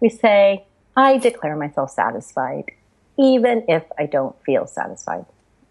we 0.00 0.08
say, 0.08 0.64
I 0.96 1.16
declare 1.16 1.56
myself 1.56 1.90
satisfied, 1.90 2.70
even 3.18 3.64
if 3.68 3.84
I 3.98 4.06
don't 4.06 4.36
feel 4.44 4.66
satisfied. 4.66 5.24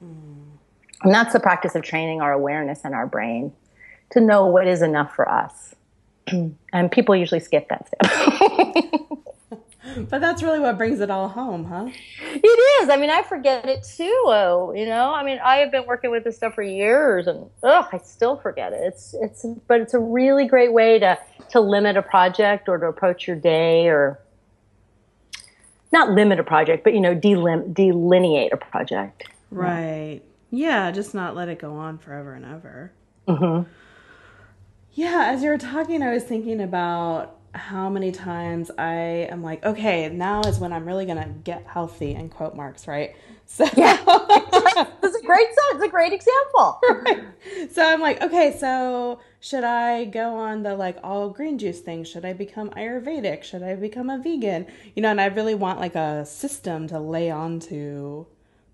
Mm. 0.04 0.38
And 1.04 1.14
that's 1.14 1.34
the 1.34 1.40
practice 1.40 1.76
of 1.76 1.84
training 1.84 2.22
our 2.22 2.34
awareness 2.34 2.82
and 2.84 2.96
our 2.96 3.06
brain 3.06 3.54
to 4.12 4.22
know 4.22 4.48
what 4.48 4.68
is 4.68 4.82
enough 4.82 5.14
for 5.16 5.30
us. 5.30 5.76
and 6.74 6.92
people 6.92 7.16
usually 7.16 7.40
skip 7.40 7.70
that 7.70 7.88
step. 7.88 9.10
but 10.10 10.22
that's 10.22 10.44
really 10.44 10.60
what 10.60 10.78
brings 10.78 11.00
it 11.00 11.10
all 11.10 11.28
home, 11.28 11.66
huh? 11.66 11.90
It 12.22 12.84
is. 12.84 12.90
I 12.90 12.98
mean, 12.98 13.10
I 13.10 13.22
forget 13.24 13.68
it 13.68 13.84
too. 13.84 14.24
Oh, 14.26 14.74
you 14.76 14.86
know, 14.86 15.14
I 15.14 15.24
mean, 15.24 15.40
I 15.44 15.58
have 15.58 15.72
been 15.72 15.86
working 15.86 16.12
with 16.12 16.24
this 16.24 16.38
stuff 16.38 16.56
for 16.56 16.62
years, 16.62 17.28
and 17.28 17.50
oh, 17.64 17.88
I 17.92 17.98
still 18.00 18.38
forget 18.38 18.74
it. 18.74 18.82
It's 18.82 19.16
it's, 19.22 19.46
but 19.68 19.82
it's 19.82 19.94
a 19.94 20.00
really 20.00 20.48
great 20.48 20.74
way 20.74 21.00
to 21.00 21.18
to 21.50 21.60
limit 21.60 21.98
a 21.98 22.02
project 22.02 22.68
or 22.68 22.78
to 22.78 22.88
approach 22.88 23.28
your 23.28 23.38
day, 23.38 23.88
or 23.88 24.20
not 25.92 26.12
limit 26.12 26.40
a 26.40 26.44
project, 26.44 26.84
but 26.84 26.94
you 26.94 27.02
know, 27.02 27.16
delim- 27.16 27.74
delineate 27.74 28.54
a 28.54 28.58
project. 28.58 29.30
Right. 29.52 30.22
Yeah, 30.50 30.92
just 30.92 31.14
not 31.14 31.36
let 31.36 31.50
it 31.50 31.60
go 31.60 31.74
on 31.74 31.98
forever 31.98 32.34
and 32.34 32.46
ever. 32.46 32.92
Mm-hmm. 33.28 33.70
Yeah, 34.94 35.26
as 35.28 35.44
you 35.44 35.50
were 35.50 35.58
talking, 35.58 36.02
I 36.02 36.14
was 36.14 36.24
thinking 36.24 36.62
about 36.62 37.37
how 37.58 37.90
many 37.90 38.12
times 38.12 38.72
I 38.78 39.28
am 39.30 39.44
like, 39.44 39.66
okay, 39.66 40.10
now 40.10 40.42
is 40.42 40.60
when 40.60 40.72
I'm 40.72 40.86
really 40.86 41.06
gonna 41.06 41.30
get 41.44 41.66
healthy 41.66 42.14
in 42.14 42.30
quote 42.30 42.56
marks, 42.56 42.88
right? 42.88 43.16
So 43.50 43.64
yeah, 43.78 43.98
it's 44.04 45.16
a 45.16 45.26
great 45.26 45.48
it's 45.50 45.84
a 45.84 45.88
great 45.88 46.12
example. 46.12 46.82
Right. 46.90 47.24
So 47.72 47.82
I'm 47.82 48.02
like, 48.02 48.22
okay, 48.22 48.58
so 48.60 49.22
should 49.40 49.64
I 49.64 50.04
go 50.04 50.36
on 50.36 50.64
the 50.64 50.76
like 50.76 50.98
all 51.02 51.30
green 51.30 51.58
juice 51.58 51.80
thing? 51.80 52.04
Should 52.04 52.26
I 52.26 52.34
become 52.34 52.72
Ayurvedic? 52.72 53.44
Should 53.44 53.64
I 53.64 53.76
become 53.76 54.10
a 54.10 54.18
vegan? 54.18 54.68
You 54.96 55.02
know, 55.02 55.12
and 55.12 55.22
I 55.22 55.28
really 55.28 55.56
want 55.56 55.80
like 55.80 55.96
a 55.96 56.26
system 56.26 56.88
to 56.90 57.00
lay 57.00 57.32
onto 57.32 58.26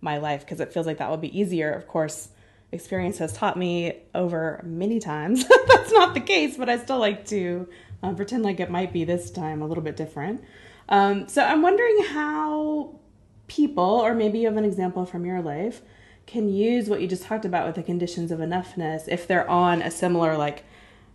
my 0.02 0.18
life 0.18 0.42
because 0.42 0.60
it 0.60 0.74
feels 0.74 0.88
like 0.88 0.98
that 0.98 1.12
would 1.12 1.22
be 1.22 1.40
easier. 1.40 1.72
Of 1.72 1.88
course, 1.88 2.30
experience 2.72 3.20
has 3.20 3.32
taught 3.34 3.58
me 3.58 4.00
over 4.16 4.60
many 4.66 5.00
times 5.00 5.46
that's 5.68 5.92
not 5.92 6.16
the 6.16 6.20
case, 6.20 6.58
but 6.58 6.68
I 6.68 6.80
still 6.80 7.00
like 7.00 7.28
to 7.28 7.68
uh, 8.03 8.13
pretend 8.13 8.43
like 8.43 8.60
it 8.60 8.69
might 8.69 8.93
be 8.93 9.03
this 9.03 9.31
time 9.31 9.62
a 9.62 9.67
little 9.67 9.83
bit 9.83 9.95
different. 9.95 10.43
Um, 10.89 11.27
so 11.27 11.43
I'm 11.43 11.62
wondering 11.62 12.03
how 12.03 13.00
people, 13.48 13.83
or 13.83 14.13
maybe 14.13 14.39
you 14.39 14.48
have 14.48 14.57
an 14.57 14.65
example 14.65 15.05
from 15.05 15.25
your 15.25 15.41
life, 15.41 15.81
can 16.25 16.50
use 16.50 16.89
what 16.89 17.01
you 17.01 17.07
just 17.07 17.24
talked 17.24 17.45
about 17.45 17.65
with 17.65 17.75
the 17.75 17.83
conditions 17.83 18.31
of 18.31 18.39
enoughness 18.39 19.07
if 19.07 19.27
they're 19.27 19.50
on 19.50 19.81
a 19.81 19.91
similar, 19.91 20.38
like, 20.38 20.63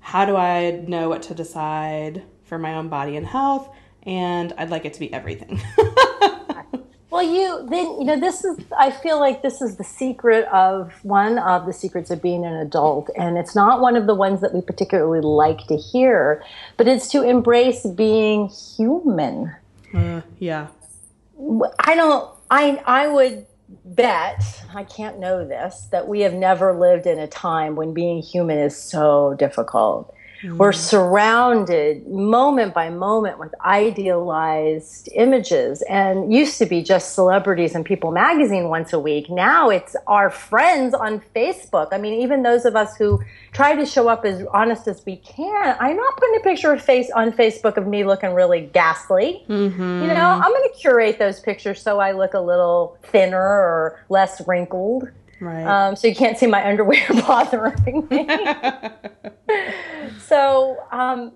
how 0.00 0.24
do 0.24 0.36
I 0.36 0.82
know 0.86 1.08
what 1.08 1.22
to 1.22 1.34
decide 1.34 2.22
for 2.44 2.58
my 2.58 2.74
own 2.74 2.88
body 2.88 3.16
and 3.16 3.26
health? 3.26 3.68
And 4.04 4.52
I'd 4.56 4.70
like 4.70 4.84
it 4.84 4.94
to 4.94 5.00
be 5.00 5.12
everything. 5.12 5.60
Well, 7.18 7.34
you 7.34 7.66
then 7.68 7.98
you 7.98 8.04
know 8.04 8.20
this 8.20 8.44
is 8.44 8.56
I 8.78 8.92
feel 8.92 9.18
like 9.18 9.42
this 9.42 9.60
is 9.60 9.76
the 9.76 9.82
secret 9.82 10.46
of 10.52 10.92
one 11.02 11.36
of 11.40 11.66
the 11.66 11.72
secrets 11.72 12.12
of 12.12 12.22
being 12.22 12.44
an 12.44 12.54
adult 12.54 13.10
and 13.16 13.36
it's 13.36 13.56
not 13.56 13.80
one 13.80 13.96
of 13.96 14.06
the 14.06 14.14
ones 14.14 14.40
that 14.40 14.54
we 14.54 14.60
particularly 14.60 15.20
like 15.20 15.66
to 15.66 15.76
hear, 15.76 16.44
but 16.76 16.86
it's 16.86 17.08
to 17.08 17.22
embrace 17.22 17.84
being 17.84 18.46
human. 18.46 19.52
Uh, 19.92 20.20
yeah. 20.38 20.68
I 21.80 21.96
don't 21.96 22.30
I 22.52 22.80
I 22.86 23.08
would 23.08 23.46
bet, 23.84 24.62
I 24.72 24.84
can't 24.84 25.18
know 25.18 25.44
this, 25.44 25.88
that 25.90 26.06
we 26.06 26.20
have 26.20 26.34
never 26.34 26.72
lived 26.72 27.06
in 27.06 27.18
a 27.18 27.26
time 27.26 27.74
when 27.74 27.94
being 27.94 28.22
human 28.22 28.58
is 28.58 28.80
so 28.80 29.34
difficult. 29.36 30.14
Mm. 30.42 30.56
We're 30.56 30.72
surrounded 30.72 32.06
moment 32.06 32.74
by 32.74 32.90
moment 32.90 33.38
with 33.38 33.52
idealized 33.64 35.08
images 35.14 35.82
and 35.82 36.32
used 36.32 36.58
to 36.58 36.66
be 36.66 36.82
just 36.82 37.14
celebrities 37.14 37.74
and 37.74 37.84
People 37.84 38.12
magazine 38.12 38.68
once 38.68 38.92
a 38.92 39.00
week. 39.00 39.28
Now 39.30 39.68
it's 39.68 39.96
our 40.06 40.30
friends 40.30 40.94
on 40.94 41.20
Facebook. 41.34 41.88
I 41.92 41.98
mean, 41.98 42.20
even 42.20 42.42
those 42.42 42.64
of 42.64 42.76
us 42.76 42.96
who 42.96 43.20
try 43.52 43.74
to 43.74 43.84
show 43.84 44.08
up 44.08 44.24
as 44.24 44.44
honest 44.52 44.86
as 44.86 45.04
we 45.04 45.16
can. 45.16 45.76
I'm 45.80 45.96
not 45.96 46.16
putting 46.16 46.36
a 46.36 46.40
picture 46.40 46.72
of 46.72 46.82
face 46.82 47.10
on 47.10 47.32
Facebook 47.32 47.76
of 47.76 47.86
me 47.86 48.04
looking 48.04 48.34
really 48.34 48.70
ghastly. 48.72 49.44
Mm-hmm. 49.48 50.02
You 50.02 50.08
know, 50.08 50.40
I'm 50.42 50.52
going 50.52 50.68
to 50.70 50.78
curate 50.78 51.18
those 51.18 51.40
pictures 51.40 51.82
so 51.82 51.98
I 51.98 52.12
look 52.12 52.34
a 52.34 52.40
little 52.40 52.96
thinner 53.02 53.40
or 53.40 54.04
less 54.08 54.46
wrinkled. 54.46 55.08
Right. 55.40 55.64
Um, 55.64 55.96
so 55.96 56.08
you 56.08 56.14
can't 56.14 56.36
see 56.36 56.46
my 56.46 56.66
underwear 56.68 57.06
bothering 57.26 58.06
me. 58.10 58.28
so 60.28 60.76
um, 60.92 61.32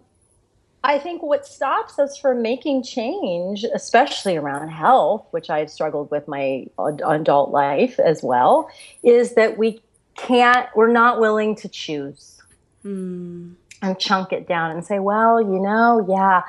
I 0.84 0.99
think 0.99 1.22
what 1.22 1.46
stops 1.46 1.99
us 1.99 2.16
from 2.16 2.42
making 2.42 2.82
change, 2.82 3.64
especially 3.64 4.37
around 4.37 4.68
health, 4.68 5.26
which 5.30 5.49
I've 5.49 5.70
struggled 5.70 6.11
with 6.11 6.26
my 6.26 6.66
adult 6.78 7.50
life 7.50 7.99
as 8.00 8.22
well, 8.22 8.68
is 9.02 9.34
that 9.34 9.58
we 9.58 9.80
can't, 10.16 10.68
we're 10.75 10.92
not 10.92 11.20
willing 11.20 11.54
to 11.56 11.68
choose 11.68 12.42
mm. 12.84 13.54
and 13.80 13.99
chunk 13.99 14.32
it 14.32 14.49
down 14.49 14.72
and 14.72 14.84
say, 14.84 14.99
well, 14.99 15.40
you 15.40 15.61
know, 15.61 16.04
yeah, 16.08 16.42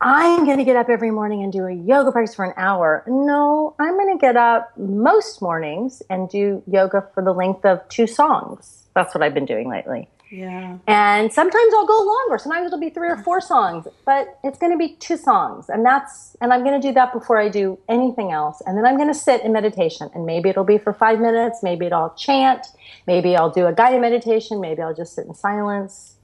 I'm 0.00 0.44
going 0.44 0.58
to 0.58 0.64
get 0.64 0.76
up 0.76 0.88
every 0.88 1.10
morning 1.10 1.42
and 1.42 1.52
do 1.52 1.66
a 1.66 1.72
yoga 1.72 2.12
practice 2.12 2.36
for 2.36 2.44
an 2.44 2.54
hour. 2.56 3.02
No, 3.06 3.74
I'm 3.80 3.94
going 3.94 4.16
to 4.16 4.20
get 4.20 4.36
up 4.36 4.76
most 4.76 5.42
mornings 5.42 6.02
and 6.08 6.28
do 6.28 6.62
yoga 6.66 7.08
for 7.14 7.22
the 7.24 7.32
length 7.32 7.64
of 7.64 7.86
two 7.88 8.06
songs. 8.06 8.84
That's 8.94 9.14
what 9.14 9.24
I've 9.24 9.34
been 9.34 9.46
doing 9.46 9.68
lately. 9.68 10.08
Yeah. 10.30 10.78
And 10.88 11.32
sometimes 11.32 11.72
I'll 11.74 11.86
go 11.86 11.98
longer. 12.02 12.38
Sometimes 12.38 12.66
it'll 12.66 12.80
be 12.80 12.90
three 12.90 13.08
or 13.08 13.16
four 13.18 13.40
songs, 13.40 13.86
but 14.04 14.38
it's 14.42 14.58
going 14.58 14.72
to 14.72 14.78
be 14.78 14.96
two 14.96 15.16
songs. 15.16 15.68
And 15.68 15.84
that's, 15.84 16.36
and 16.40 16.52
I'm 16.52 16.64
going 16.64 16.80
to 16.80 16.88
do 16.88 16.92
that 16.94 17.12
before 17.12 17.38
I 17.38 17.48
do 17.48 17.78
anything 17.88 18.32
else. 18.32 18.60
And 18.66 18.76
then 18.76 18.84
I'm 18.84 18.96
going 18.96 19.08
to 19.08 19.14
sit 19.14 19.42
in 19.42 19.52
meditation. 19.52 20.10
And 20.14 20.26
maybe 20.26 20.48
it'll 20.48 20.64
be 20.64 20.78
for 20.78 20.92
five 20.92 21.20
minutes. 21.20 21.62
Maybe 21.62 21.86
it'll 21.86 22.10
chant. 22.10 22.66
Maybe 23.06 23.36
I'll 23.36 23.50
do 23.50 23.66
a 23.66 23.72
guided 23.72 24.00
meditation. 24.00 24.60
Maybe 24.60 24.82
I'll 24.82 24.94
just 24.94 25.14
sit 25.14 25.26
in 25.26 25.34
silence 25.34 26.16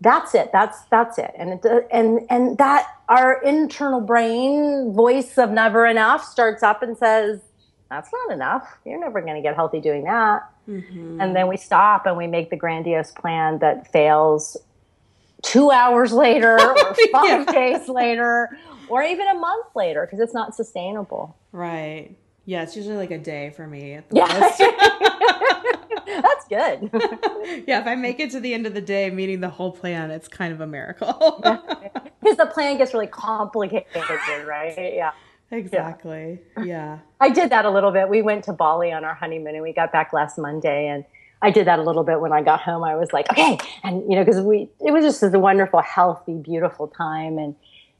that's 0.00 0.34
it 0.34 0.50
that's 0.52 0.82
that's 0.90 1.18
it 1.18 1.32
and 1.38 1.64
it, 1.64 1.88
and 1.90 2.20
and 2.28 2.58
that 2.58 2.86
our 3.08 3.40
internal 3.42 4.00
brain 4.00 4.92
voice 4.92 5.38
of 5.38 5.50
never 5.50 5.86
enough 5.86 6.22
starts 6.22 6.62
up 6.62 6.82
and 6.82 6.98
says 6.98 7.40
that's 7.90 8.10
not 8.12 8.34
enough 8.34 8.78
you're 8.84 9.00
never 9.00 9.20
going 9.20 9.34
to 9.34 9.42
get 9.42 9.54
healthy 9.54 9.80
doing 9.80 10.04
that 10.04 10.48
mm-hmm. 10.68 11.20
and 11.20 11.34
then 11.34 11.48
we 11.48 11.56
stop 11.56 12.06
and 12.06 12.16
we 12.16 12.26
make 12.26 12.50
the 12.50 12.56
grandiose 12.56 13.10
plan 13.12 13.58
that 13.58 13.90
fails 13.92 14.56
two 15.42 15.70
hours 15.70 16.12
later 16.12 16.58
or 16.60 16.94
five 17.12 17.46
yeah. 17.46 17.52
days 17.52 17.88
later 17.88 18.56
or 18.88 19.02
even 19.02 19.26
a 19.28 19.34
month 19.34 19.66
later 19.74 20.06
because 20.06 20.20
it's 20.20 20.34
not 20.34 20.54
sustainable 20.54 21.36
right 21.52 22.16
yeah 22.46 22.62
it's 22.62 22.76
usually 22.76 22.96
like 22.96 23.10
a 23.10 23.18
day 23.18 23.50
for 23.50 23.66
me 23.66 23.94
at 23.94 24.08
the 24.10 24.16
yeah. 24.16 25.00
That's 26.06 26.46
good. 26.48 26.90
yeah, 27.66 27.80
if 27.80 27.86
I 27.86 27.94
make 27.94 28.20
it 28.20 28.30
to 28.32 28.40
the 28.40 28.54
end 28.54 28.66
of 28.66 28.74
the 28.74 28.80
day 28.80 29.10
meeting 29.10 29.40
the 29.40 29.48
whole 29.48 29.72
plan, 29.72 30.10
it's 30.10 30.28
kind 30.28 30.52
of 30.52 30.60
a 30.60 30.66
miracle. 30.66 31.40
Because 32.20 32.36
the 32.36 32.46
plan 32.46 32.78
gets 32.78 32.94
really 32.94 33.06
complicated, 33.06 33.86
right? 34.46 34.74
Yeah. 34.76 35.12
Exactly. 35.56 36.40
Yeah. 36.58 36.64
yeah. 36.64 36.98
I 37.20 37.30
did 37.30 37.50
that 37.50 37.64
a 37.64 37.70
little 37.70 37.92
bit. 37.92 38.08
We 38.08 38.22
went 38.22 38.44
to 38.44 38.52
Bali 38.52 38.92
on 38.92 39.04
our 39.04 39.14
honeymoon 39.14 39.54
and 39.54 39.62
we 39.62 39.72
got 39.72 39.92
back 39.92 40.12
last 40.12 40.38
Monday 40.38 40.88
and 40.88 41.04
I 41.42 41.50
did 41.50 41.66
that 41.66 41.78
a 41.78 41.82
little 41.82 42.04
bit 42.04 42.20
when 42.20 42.32
I 42.32 42.42
got 42.42 42.60
home. 42.60 42.82
I 42.82 42.96
was 42.96 43.12
like, 43.12 43.30
okay. 43.30 43.58
And, 43.82 44.02
you 44.10 44.16
know, 44.16 44.24
because 44.24 44.40
we, 44.40 44.70
it 44.80 44.92
was 44.92 45.04
just 45.04 45.22
a 45.22 45.38
wonderful, 45.38 45.82
healthy, 45.82 46.34
beautiful 46.34 46.88
time. 46.88 47.38
And, 47.38 47.54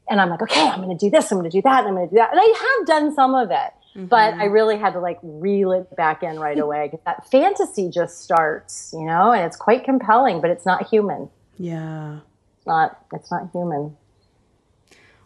and 0.09 0.19
I'm 0.19 0.29
like, 0.29 0.41
okay, 0.41 0.67
I'm 0.67 0.81
going 0.81 0.97
to 0.97 1.05
do 1.05 1.11
this. 1.11 1.31
I'm 1.31 1.37
going 1.37 1.49
to 1.49 1.55
do 1.55 1.61
that. 1.61 1.79
And 1.79 1.89
I'm 1.89 1.95
going 1.95 2.09
to 2.09 2.11
do 2.11 2.17
that. 2.17 2.31
And 2.31 2.39
I 2.41 2.75
have 2.77 2.87
done 2.87 3.13
some 3.13 3.35
of 3.35 3.51
it. 3.51 3.71
Mm-hmm. 3.95 4.05
But 4.07 4.33
I 4.33 4.45
really 4.45 4.77
had 4.77 4.93
to 4.93 4.99
like 4.99 5.19
reel 5.21 5.71
it 5.71 5.95
back 5.95 6.21
in 6.21 6.37
right 6.37 6.59
away 6.59 6.91
that 7.05 7.29
fantasy 7.31 7.89
just 7.89 8.21
starts, 8.21 8.91
you 8.93 9.05
know, 9.05 9.31
and 9.31 9.45
it's 9.45 9.55
quite 9.55 9.85
compelling, 9.85 10.41
but 10.41 10.49
it's 10.49 10.65
not 10.65 10.87
human. 10.89 11.29
Yeah. 11.57 12.19
It's 12.57 12.67
not 12.67 12.99
it's 13.13 13.31
not 13.31 13.49
human. 13.53 13.95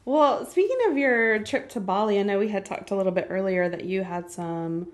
Well, 0.09 0.43
speaking 0.47 0.79
of 0.89 0.97
your 0.97 1.37
trip 1.43 1.69
to 1.69 1.79
Bali, 1.79 2.17
I 2.17 2.23
know 2.23 2.39
we 2.39 2.47
had 2.47 2.65
talked 2.65 2.89
a 2.89 2.95
little 2.95 3.11
bit 3.11 3.27
earlier 3.29 3.69
that 3.69 3.85
you 3.85 4.01
had 4.01 4.31
some 4.31 4.87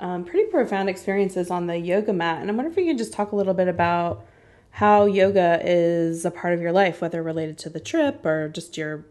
um, 0.00 0.24
pretty 0.24 0.50
profound 0.50 0.88
experiences 0.88 1.50
on 1.50 1.66
the 1.66 1.76
yoga 1.76 2.14
mat. 2.14 2.40
And 2.40 2.50
I 2.50 2.54
wonder 2.54 2.70
if 2.70 2.78
you 2.78 2.86
could 2.86 2.96
just 2.96 3.12
talk 3.12 3.32
a 3.32 3.36
little 3.36 3.52
bit 3.52 3.68
about 3.68 4.24
how 4.70 5.04
yoga 5.04 5.60
is 5.62 6.24
a 6.24 6.30
part 6.30 6.54
of 6.54 6.62
your 6.62 6.72
life, 6.72 7.02
whether 7.02 7.22
related 7.22 7.58
to 7.58 7.68
the 7.68 7.80
trip 7.80 8.24
or 8.24 8.48
just 8.48 8.78
your 8.78 9.04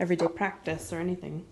everyday 0.00 0.26
practice 0.26 0.92
or 0.92 0.98
anything. 0.98 1.44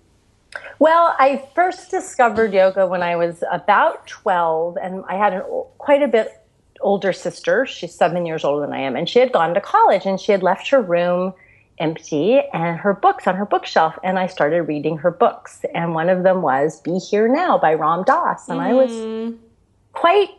Well, 0.80 1.14
I 1.20 1.48
first 1.54 1.92
discovered 1.92 2.52
yoga 2.52 2.88
when 2.88 3.04
I 3.04 3.14
was 3.14 3.44
about 3.52 4.08
12, 4.08 4.78
and 4.82 5.04
I 5.08 5.14
had 5.14 5.32
a, 5.32 5.42
quite 5.78 6.02
a 6.02 6.08
bit 6.08 6.44
older 6.80 7.12
sister. 7.12 7.66
She's 7.66 7.94
seven 7.94 8.26
years 8.26 8.42
older 8.42 8.66
than 8.66 8.74
I 8.74 8.80
am, 8.80 8.96
and 8.96 9.08
she 9.08 9.20
had 9.20 9.30
gone 9.30 9.54
to 9.54 9.60
college 9.60 10.06
and 10.06 10.18
she 10.18 10.32
had 10.32 10.42
left 10.42 10.70
her 10.70 10.82
room 10.82 11.34
empty 11.78 12.40
and 12.52 12.78
her 12.78 12.94
books 12.94 13.26
on 13.26 13.36
her 13.36 13.46
bookshelf. 13.46 13.98
And 14.02 14.18
I 14.18 14.26
started 14.26 14.62
reading 14.62 14.98
her 14.98 15.10
books, 15.10 15.64
and 15.74 15.94
one 15.94 16.08
of 16.08 16.22
them 16.22 16.42
was 16.42 16.80
Be 16.80 16.98
Here 16.98 17.28
Now 17.28 17.58
by 17.58 17.74
Ram 17.74 18.04
Dass. 18.04 18.48
And 18.48 18.60
mm. 18.60 18.62
I 18.62 18.72
was 18.74 18.90
mm. 18.90 19.38
quite. 19.92 20.30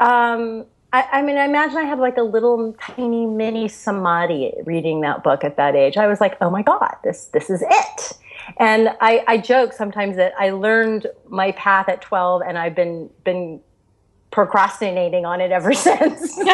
Um, 0.00 0.66
I, 0.92 1.08
I 1.10 1.22
mean, 1.22 1.38
I 1.38 1.44
imagine 1.44 1.78
I 1.78 1.84
had 1.84 1.98
like 1.98 2.18
a 2.18 2.22
little 2.22 2.74
tiny 2.74 3.24
mini 3.24 3.68
samadhi 3.68 4.52
reading 4.64 5.00
that 5.02 5.22
book 5.22 5.42
at 5.44 5.56
that 5.56 5.74
age. 5.74 5.96
I 5.96 6.06
was 6.06 6.20
like, 6.20 6.36
"Oh 6.40 6.50
my 6.50 6.62
god, 6.62 6.96
this 7.02 7.26
this 7.26 7.48
is 7.48 7.62
it!" 7.62 8.18
And 8.58 8.94
I, 9.00 9.24
I 9.26 9.38
joke 9.38 9.72
sometimes 9.72 10.16
that 10.16 10.32
I 10.38 10.50
learned 10.50 11.06
my 11.28 11.52
path 11.52 11.88
at 11.88 12.02
12 12.02 12.42
and 12.46 12.58
I've 12.58 12.74
been, 12.74 13.10
been 13.24 13.60
procrastinating 14.30 15.24
on 15.24 15.40
it 15.40 15.52
ever 15.52 15.72
since. 15.72 16.38
and 16.38 16.48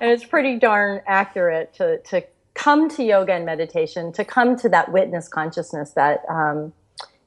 it's 0.00 0.24
pretty 0.24 0.58
darn 0.58 1.02
accurate 1.06 1.74
to, 1.74 1.98
to 1.98 2.24
come 2.56 2.88
to 2.88 3.04
yoga 3.04 3.34
and 3.34 3.46
meditation, 3.46 4.12
to 4.12 4.24
come 4.24 4.56
to 4.56 4.68
that 4.70 4.90
witness 4.90 5.28
consciousness 5.28 5.90
that 5.90 6.22
um, 6.28 6.72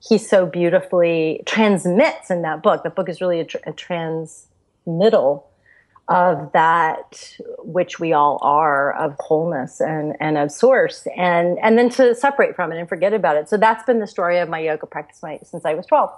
he 0.06 0.18
so 0.18 0.46
beautifully 0.46 1.44
transmits 1.46 2.30
in 2.30 2.42
that 2.42 2.64
book. 2.64 2.84
The 2.84 2.90
book 2.90 3.08
is 3.08 3.22
really 3.22 3.40
a, 3.40 3.46
tr- 3.46 3.58
a 3.66 3.72
transmittal 3.72 5.46
of 6.10 6.52
that 6.54 7.38
which 7.60 8.00
we 8.00 8.14
all 8.14 8.40
are 8.42 8.94
of 8.96 9.16
wholeness 9.20 9.80
and, 9.80 10.16
and 10.20 10.40
of 10.40 10.52
source 10.52 11.08
and 11.16 11.60
and 11.62 11.78
then 11.78 11.88
to 11.88 12.16
separate 12.16 12.56
from 12.56 12.72
it 12.72 12.80
and 12.80 12.90
forget 12.90 13.14
about 13.14 13.38
it 13.38 13.48
so 13.48 13.58
that's 13.58 13.84
been 13.84 14.00
the 14.00 14.08
story 14.08 14.40
of 14.40 14.50
my 14.50 14.58
yoga 14.58 14.88
practice 14.88 15.22
my, 15.22 15.38
since 15.44 15.66
i 15.66 15.74
was 15.76 15.86
12 15.86 16.10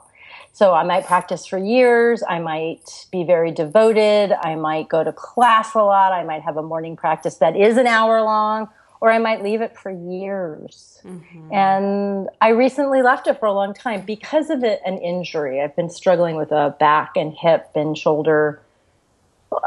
so 0.54 0.74
i 0.74 0.82
might 0.82 1.06
practice 1.06 1.46
for 1.46 1.58
years 1.58 2.24
i 2.30 2.40
might 2.40 3.06
be 3.12 3.26
very 3.26 3.52
devoted 3.52 4.32
i 4.42 4.56
might 4.56 4.88
go 4.88 5.04
to 5.04 5.12
class 5.12 5.76
a 5.76 5.80
lot 5.80 6.14
i 6.14 6.24
might 6.24 6.42
have 6.42 6.56
a 6.56 6.64
morning 6.64 6.96
practice 6.96 7.36
that 7.36 7.58
is 7.58 7.76
an 7.76 7.86
hour 7.86 8.22
long 8.22 8.70
or 9.02 9.12
I 9.12 9.18
might 9.18 9.44
leave 9.44 9.62
it 9.62 9.76
for 9.76 9.90
years. 9.90 11.02
Mm-hmm. 11.04 11.54
And 11.54 12.30
I 12.40 12.50
recently 12.50 13.02
left 13.02 13.28
it 13.28 13.40
for 13.40 13.48
a 13.48 13.54
long 13.54 13.74
time 13.74 14.02
because 14.02 14.52
of 14.52 14.64
it, 14.64 14.80
an 14.86 15.00
injury. 15.00 15.60
I've 15.60 15.76
been 15.76 15.90
struggling 15.90 16.36
with 16.36 16.52
a 16.52 16.76
back 16.80 17.14
and 17.16 17.34
hip 17.34 17.72
and 17.74 17.98
shoulder, 17.98 18.62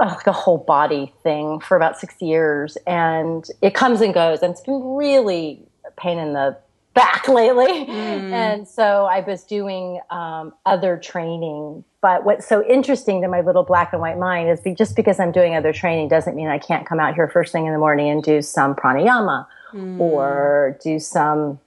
like 0.01 0.29
a 0.29 0.33
whole 0.33 0.59
body 0.59 1.13
thing 1.25 1.59
for 1.59 1.77
about 1.77 1.99
six 1.99 2.23
years. 2.23 2.79
And 2.87 3.45
it 3.61 3.75
comes 3.75 4.01
and 4.01 4.15
goes. 4.15 4.41
And 4.41 4.53
it's 4.53 4.61
been 4.61 4.95
really 4.95 5.61
a 5.85 5.91
pain 6.01 6.19
in 6.19 6.33
the 6.33 6.57
back 6.95 7.29
lately. 7.29 7.87
Mm. 7.87 8.33
And 8.33 8.69
so 8.69 9.05
I 9.05 9.21
was 9.21 9.45
doing 9.45 10.01
um, 10.11 10.55
other 10.65 10.97
training. 10.97 11.85
But 12.01 12.25
what's 12.25 12.47
so 12.47 12.65
interesting 12.67 13.23
to 13.23 13.29
my 13.29 13.41
little 13.41 13.65
black 13.65 13.93
and 13.93 14.01
white 14.01 14.19
mind 14.19 14.51
is 14.51 14.61
be, 14.61 14.75
just 14.75 14.97
because 14.97 15.19
I'm 15.19 15.33
doing 15.33 15.55
other 15.55 15.73
training 15.73 16.09
doesn't 16.09 16.37
mean 16.37 16.49
I 16.49 16.59
can't 16.59 16.87
come 16.87 17.01
out 17.01 17.15
here 17.15 17.29
first 17.29 17.53
thing 17.53 17.67
in 17.67 17.73
the 17.73 17.79
morning 17.79 18.11
and 18.11 18.23
do 18.23 18.43
some 18.43 18.75
pranayama 18.75 19.47
mm. 19.73 19.99
or 20.01 20.79
do 20.83 20.99
some, 20.99 21.59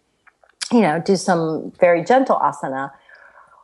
you 0.72 0.82
know, 0.82 1.02
do 1.04 1.16
some 1.16 1.72
very 1.80 2.04
gentle 2.04 2.38
asana 2.38 2.92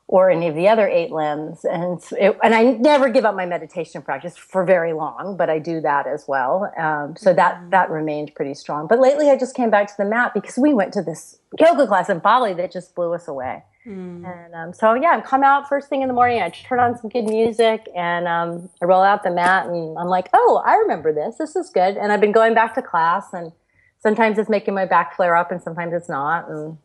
or 0.07 0.29
any 0.29 0.47
of 0.47 0.55
the 0.55 0.67
other 0.67 0.87
eight 0.87 1.11
limbs. 1.11 1.63
And 1.63 2.01
it, 2.19 2.37
and 2.43 2.53
I 2.53 2.63
never 2.63 3.09
give 3.09 3.25
up 3.25 3.35
my 3.35 3.45
meditation 3.45 4.01
practice 4.01 4.37
for 4.37 4.65
very 4.65 4.93
long, 4.93 5.35
but 5.37 5.49
I 5.49 5.59
do 5.59 5.81
that 5.81 6.07
as 6.07 6.25
well. 6.27 6.71
Um, 6.77 7.15
so 7.17 7.33
that 7.33 7.55
mm-hmm. 7.55 7.69
that 7.69 7.89
remained 7.89 8.35
pretty 8.35 8.53
strong. 8.53 8.87
But 8.87 8.99
lately, 8.99 9.29
I 9.29 9.37
just 9.37 9.55
came 9.55 9.69
back 9.69 9.87
to 9.87 9.93
the 9.97 10.05
mat 10.05 10.33
because 10.33 10.57
we 10.57 10.73
went 10.73 10.93
to 10.93 11.01
this 11.01 11.39
yoga 11.59 11.87
class 11.87 12.09
in 12.09 12.19
Bali 12.19 12.53
that 12.55 12.71
just 12.71 12.93
blew 12.95 13.13
us 13.13 13.27
away. 13.27 13.63
Mm. 13.87 14.25
And 14.25 14.55
um, 14.55 14.73
so 14.73 14.93
yeah, 14.93 15.17
I 15.17 15.21
come 15.21 15.43
out 15.43 15.67
first 15.67 15.89
thing 15.89 16.01
in 16.01 16.07
the 16.07 16.13
morning. 16.13 16.41
I 16.41 16.49
turn 16.49 16.79
on 16.79 16.97
some 16.97 17.09
good 17.09 17.25
music 17.25 17.89
and 17.95 18.27
um, 18.27 18.69
I 18.81 18.85
roll 18.85 19.01
out 19.01 19.23
the 19.23 19.31
mat, 19.31 19.67
and 19.67 19.97
I'm 19.97 20.07
like, 20.07 20.29
oh, 20.33 20.61
I 20.65 20.75
remember 20.75 21.13
this. 21.13 21.37
This 21.37 21.55
is 21.55 21.69
good. 21.69 21.97
And 21.97 22.11
I've 22.11 22.21
been 22.21 22.31
going 22.31 22.53
back 22.53 22.75
to 22.75 22.81
class, 22.81 23.33
and 23.33 23.51
sometimes 23.99 24.37
it's 24.37 24.49
making 24.49 24.73
my 24.73 24.85
back 24.85 25.15
flare 25.15 25.35
up, 25.35 25.51
and 25.51 25.61
sometimes 25.61 25.93
it's 25.93 26.09
not. 26.09 26.49
And 26.49 26.77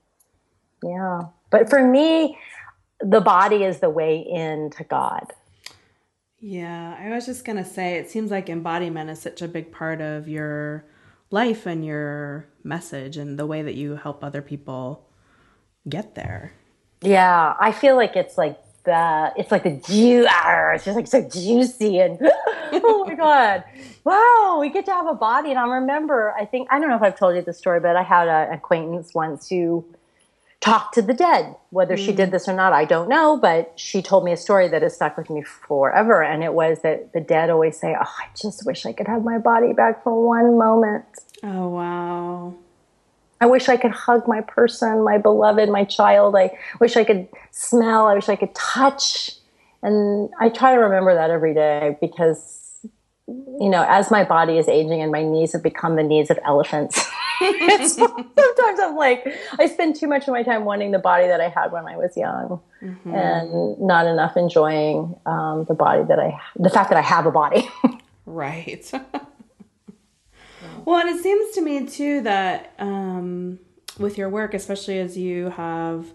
yeah, 0.82 1.22
but 1.50 1.68
for 1.68 1.86
me 1.86 2.38
the 3.00 3.20
body 3.20 3.64
is 3.64 3.80
the 3.80 3.90
way 3.90 4.18
in 4.18 4.70
to 4.70 4.84
God. 4.84 5.32
Yeah, 6.40 6.96
I 6.98 7.10
was 7.10 7.26
just 7.26 7.44
going 7.44 7.58
to 7.58 7.64
say 7.64 7.96
it 7.96 8.10
seems 8.10 8.30
like 8.30 8.48
embodiment 8.48 9.10
is 9.10 9.20
such 9.20 9.42
a 9.42 9.48
big 9.48 9.72
part 9.72 10.00
of 10.00 10.28
your 10.28 10.84
life 11.30 11.66
and 11.66 11.84
your 11.84 12.46
message 12.62 13.16
and 13.16 13.38
the 13.38 13.46
way 13.46 13.62
that 13.62 13.74
you 13.74 13.96
help 13.96 14.22
other 14.22 14.42
people 14.42 15.08
get 15.88 16.14
there. 16.14 16.52
Yeah, 17.02 17.54
I 17.58 17.72
feel 17.72 17.96
like 17.96 18.16
it's 18.16 18.38
like 18.38 18.58
the 18.84 19.32
it's 19.36 19.50
like 19.50 19.64
the 19.64 19.76
juice. 19.86 20.28
It's 20.30 20.84
just 20.84 20.96
like 20.96 21.06
so 21.06 21.28
juicy 21.28 21.98
and 21.98 22.18
oh 22.72 23.04
my 23.06 23.14
god, 23.14 23.64
wow! 24.04 24.58
We 24.60 24.70
get 24.70 24.86
to 24.86 24.92
have 24.92 25.06
a 25.06 25.14
body, 25.14 25.50
and 25.50 25.58
I 25.58 25.66
remember. 25.66 26.34
I 26.38 26.44
think 26.44 26.68
I 26.70 26.78
don't 26.78 26.88
know 26.88 26.96
if 26.96 27.02
I've 27.02 27.18
told 27.18 27.36
you 27.36 27.42
the 27.42 27.52
story, 27.52 27.80
but 27.80 27.96
I 27.96 28.02
had 28.02 28.28
an 28.28 28.52
acquaintance 28.52 29.14
once 29.14 29.48
who 29.48 29.84
talk 30.60 30.92
to 30.92 31.02
the 31.02 31.14
dead. 31.14 31.54
Whether 31.70 31.96
mm. 31.96 32.04
she 32.04 32.12
did 32.12 32.28
mm. 32.28 32.32
this 32.32 32.48
or 32.48 32.54
not, 32.54 32.72
I 32.72 32.84
don't 32.84 33.08
know, 33.08 33.36
but 33.36 33.72
she 33.76 34.02
told 34.02 34.24
me 34.24 34.32
a 34.32 34.36
story 34.36 34.68
that 34.68 34.82
has 34.82 34.94
stuck 34.94 35.16
with 35.16 35.30
me 35.30 35.42
forever. 35.42 36.22
And 36.22 36.42
it 36.42 36.54
was 36.54 36.80
that 36.82 37.12
the 37.12 37.20
dead 37.20 37.50
always 37.50 37.78
say, 37.78 37.94
Oh, 37.98 38.02
I 38.02 38.26
just 38.36 38.66
wish 38.66 38.86
I 38.86 38.92
could 38.92 39.08
have 39.08 39.24
my 39.24 39.38
body 39.38 39.72
back 39.72 40.02
for 40.02 40.26
one 40.26 40.58
moment. 40.58 41.04
Oh, 41.42 41.68
wow. 41.68 42.54
I 43.40 43.46
wish 43.46 43.68
I 43.68 43.76
could 43.76 43.92
hug 43.92 44.26
my 44.26 44.40
person, 44.40 45.04
my 45.04 45.18
beloved, 45.18 45.68
my 45.68 45.84
child. 45.84 46.34
I 46.34 46.58
wish 46.80 46.96
I 46.96 47.04
could 47.04 47.28
smell. 47.52 48.06
I 48.06 48.14
wish 48.14 48.28
I 48.28 48.34
could 48.34 48.54
touch. 48.54 49.36
And 49.82 50.28
I 50.40 50.48
try 50.48 50.74
to 50.74 50.80
remember 50.80 51.14
that 51.14 51.30
every 51.30 51.54
day 51.54 51.96
because, 52.00 52.84
you 53.28 53.68
know, 53.68 53.86
as 53.88 54.10
my 54.10 54.24
body 54.24 54.58
is 54.58 54.66
aging 54.66 55.02
and 55.02 55.12
my 55.12 55.22
knees 55.22 55.52
have 55.52 55.62
become 55.62 55.94
the 55.94 56.02
knees 56.02 56.30
of 56.30 56.38
elephants. 56.44 57.08
sometimes 57.38 58.80
I'm 58.80 58.96
like, 58.96 59.26
I 59.58 59.66
spend 59.66 59.96
too 59.96 60.06
much 60.06 60.28
of 60.28 60.32
my 60.32 60.42
time 60.42 60.64
wanting 60.64 60.90
the 60.90 60.98
body 60.98 61.26
that 61.26 61.40
I 61.40 61.48
had 61.48 61.72
when 61.72 61.86
I 61.86 61.96
was 61.96 62.16
young, 62.16 62.60
mm-hmm. 62.82 63.14
and 63.14 63.78
not 63.78 64.06
enough 64.06 64.36
enjoying 64.36 65.14
um, 65.26 65.64
the 65.68 65.74
body 65.74 66.04
that 66.04 66.18
I, 66.18 66.38
the 66.56 66.70
fact 66.70 66.90
that 66.90 66.98
I 66.98 67.02
have 67.02 67.26
a 67.26 67.30
body. 67.30 67.68
right. 68.26 68.90
well, 70.84 71.00
and 71.00 71.08
it 71.08 71.22
seems 71.22 71.54
to 71.54 71.62
me 71.62 71.86
too 71.86 72.22
that 72.22 72.74
um, 72.78 73.58
with 73.98 74.18
your 74.18 74.28
work, 74.28 74.54
especially 74.54 74.98
as 74.98 75.16
you 75.16 75.50
have 75.50 76.12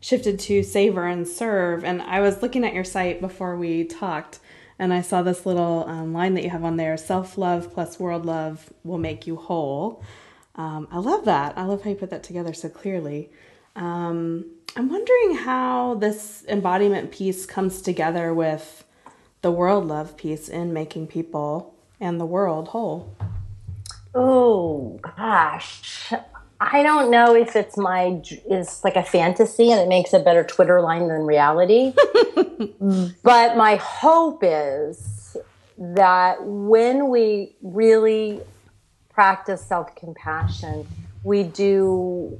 shifted 0.00 0.38
to 0.40 0.62
savor 0.62 1.06
and 1.06 1.26
serve, 1.26 1.84
and 1.84 2.02
I 2.02 2.20
was 2.20 2.42
looking 2.42 2.64
at 2.64 2.74
your 2.74 2.84
site 2.84 3.20
before 3.20 3.56
we 3.56 3.84
talked 3.84 4.40
and 4.78 4.92
I 4.92 5.00
saw 5.00 5.22
this 5.22 5.46
little 5.46 5.84
um, 5.88 6.12
line 6.12 6.34
that 6.34 6.44
you 6.44 6.50
have 6.50 6.64
on 6.64 6.76
there 6.76 6.96
self 6.96 7.38
love 7.38 7.72
plus 7.72 7.98
world 7.98 8.26
love 8.26 8.72
will 8.84 8.98
make 8.98 9.26
you 9.26 9.36
whole. 9.36 10.02
Um, 10.56 10.88
I 10.90 10.98
love 10.98 11.24
that. 11.26 11.56
I 11.56 11.64
love 11.64 11.82
how 11.82 11.90
you 11.90 11.96
put 11.96 12.10
that 12.10 12.22
together 12.22 12.52
so 12.52 12.68
clearly. 12.68 13.30
Um, 13.76 14.46
I'm 14.74 14.88
wondering 14.88 15.36
how 15.36 15.94
this 15.94 16.44
embodiment 16.48 17.12
piece 17.12 17.46
comes 17.46 17.80
together 17.82 18.32
with 18.32 18.84
the 19.42 19.50
world 19.50 19.86
love 19.86 20.16
piece 20.16 20.48
in 20.48 20.72
making 20.72 21.06
people 21.06 21.74
and 22.00 22.20
the 22.20 22.26
world 22.26 22.68
whole. 22.68 23.14
Oh 24.14 24.98
gosh, 25.02 26.10
I 26.58 26.82
don't 26.82 27.10
know 27.10 27.34
if 27.34 27.54
it's 27.54 27.76
my 27.76 28.22
is 28.50 28.82
like 28.82 28.96
a 28.96 29.02
fantasy 29.02 29.70
and 29.70 29.80
it 29.80 29.88
makes 29.88 30.14
a 30.14 30.18
better 30.18 30.42
Twitter 30.42 30.80
line 30.80 31.08
than 31.08 31.22
reality. 31.22 31.92
but 33.22 33.56
my 33.56 33.76
hope 33.76 34.40
is 34.42 35.36
that 35.78 36.38
when 36.42 37.10
we 37.10 37.54
really 37.62 38.40
practice 39.16 39.64
self 39.64 39.96
compassion, 39.96 40.86
we 41.24 41.42
do, 41.42 42.38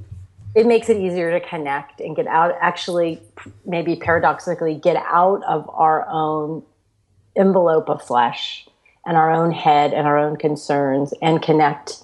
it 0.55 0.67
makes 0.67 0.89
it 0.89 0.97
easier 0.97 1.37
to 1.37 1.45
connect 1.45 1.99
and 1.99 2.15
get 2.15 2.27
out, 2.27 2.55
actually, 2.61 3.19
maybe 3.65 3.95
paradoxically, 3.95 4.75
get 4.75 4.95
out 5.09 5.43
of 5.45 5.67
our 5.73 6.07
own 6.07 6.61
envelope 7.35 7.89
of 7.89 8.01
flesh 8.01 8.67
and 9.07 9.17
our 9.17 9.31
own 9.31 9.51
head 9.51 9.91
and 9.91 10.05
our 10.05 10.19
own 10.19 10.37
concerns 10.37 11.15
and 11.19 11.41
connect 11.41 12.03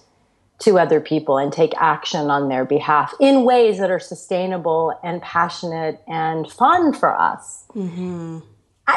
to 0.57 0.79
other 0.79 0.99
people 0.99 1.37
and 1.37 1.53
take 1.53 1.73
action 1.77 2.31
on 2.31 2.49
their 2.49 2.65
behalf 2.65 3.13
in 3.19 3.43
ways 3.43 3.77
that 3.77 3.91
are 3.91 3.99
sustainable 3.99 4.97
and 5.03 5.21
passionate 5.21 6.01
and 6.07 6.51
fun 6.51 6.93
for 6.93 7.15
us. 7.19 7.65
Mm-hmm. 7.75 8.39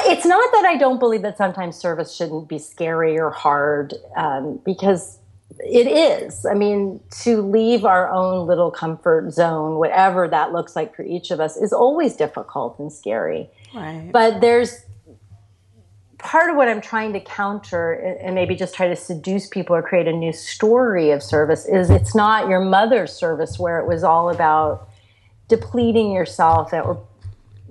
it's 0.06 0.24
not 0.24 0.52
that 0.52 0.64
I 0.64 0.78
don't 0.78 0.98
believe 0.98 1.20
that 1.22 1.36
sometimes 1.36 1.76
service 1.76 2.14
shouldn't 2.14 2.48
be 2.48 2.58
scary 2.58 3.18
or 3.18 3.30
hard, 3.30 3.92
um, 4.16 4.58
because 4.64 5.18
it 5.59 5.87
is. 5.87 6.44
I 6.44 6.54
mean, 6.54 7.00
to 7.22 7.40
leave 7.40 7.85
our 7.85 8.12
own 8.12 8.46
little 8.46 8.70
comfort 8.70 9.32
zone, 9.32 9.76
whatever 9.78 10.28
that 10.28 10.52
looks 10.52 10.76
like 10.76 10.94
for 10.94 11.02
each 11.02 11.30
of 11.30 11.40
us, 11.40 11.56
is 11.56 11.72
always 11.72 12.16
difficult 12.16 12.78
and 12.78 12.92
scary. 12.92 13.48
Right. 13.74 14.11
But 14.12 14.40
there's 14.40 14.85
part 16.18 16.50
of 16.50 16.56
what 16.56 16.68
I'm 16.68 16.80
trying 16.80 17.12
to 17.12 17.20
counter 17.20 17.92
and 17.92 18.35
maybe 18.35 18.54
just 18.54 18.74
try 18.74 18.88
to 18.88 18.96
seduce 18.96 19.48
people 19.48 19.76
or 19.76 19.82
create 19.82 20.09
a 20.09 20.12
new 20.12 20.32
story 20.32 21.11
of 21.11 21.22
service 21.22 21.66
is 21.66 21.90
it's 21.90 22.14
not 22.14 22.48
your 22.48 22.61
mother's 22.61 23.12
service 23.12 23.59
where 23.59 23.78
it 23.78 23.87
was 23.87 24.02
all 24.02 24.30
about 24.30 24.88
depleting 25.48 26.12
yourself 26.12 26.72
or 26.72 27.06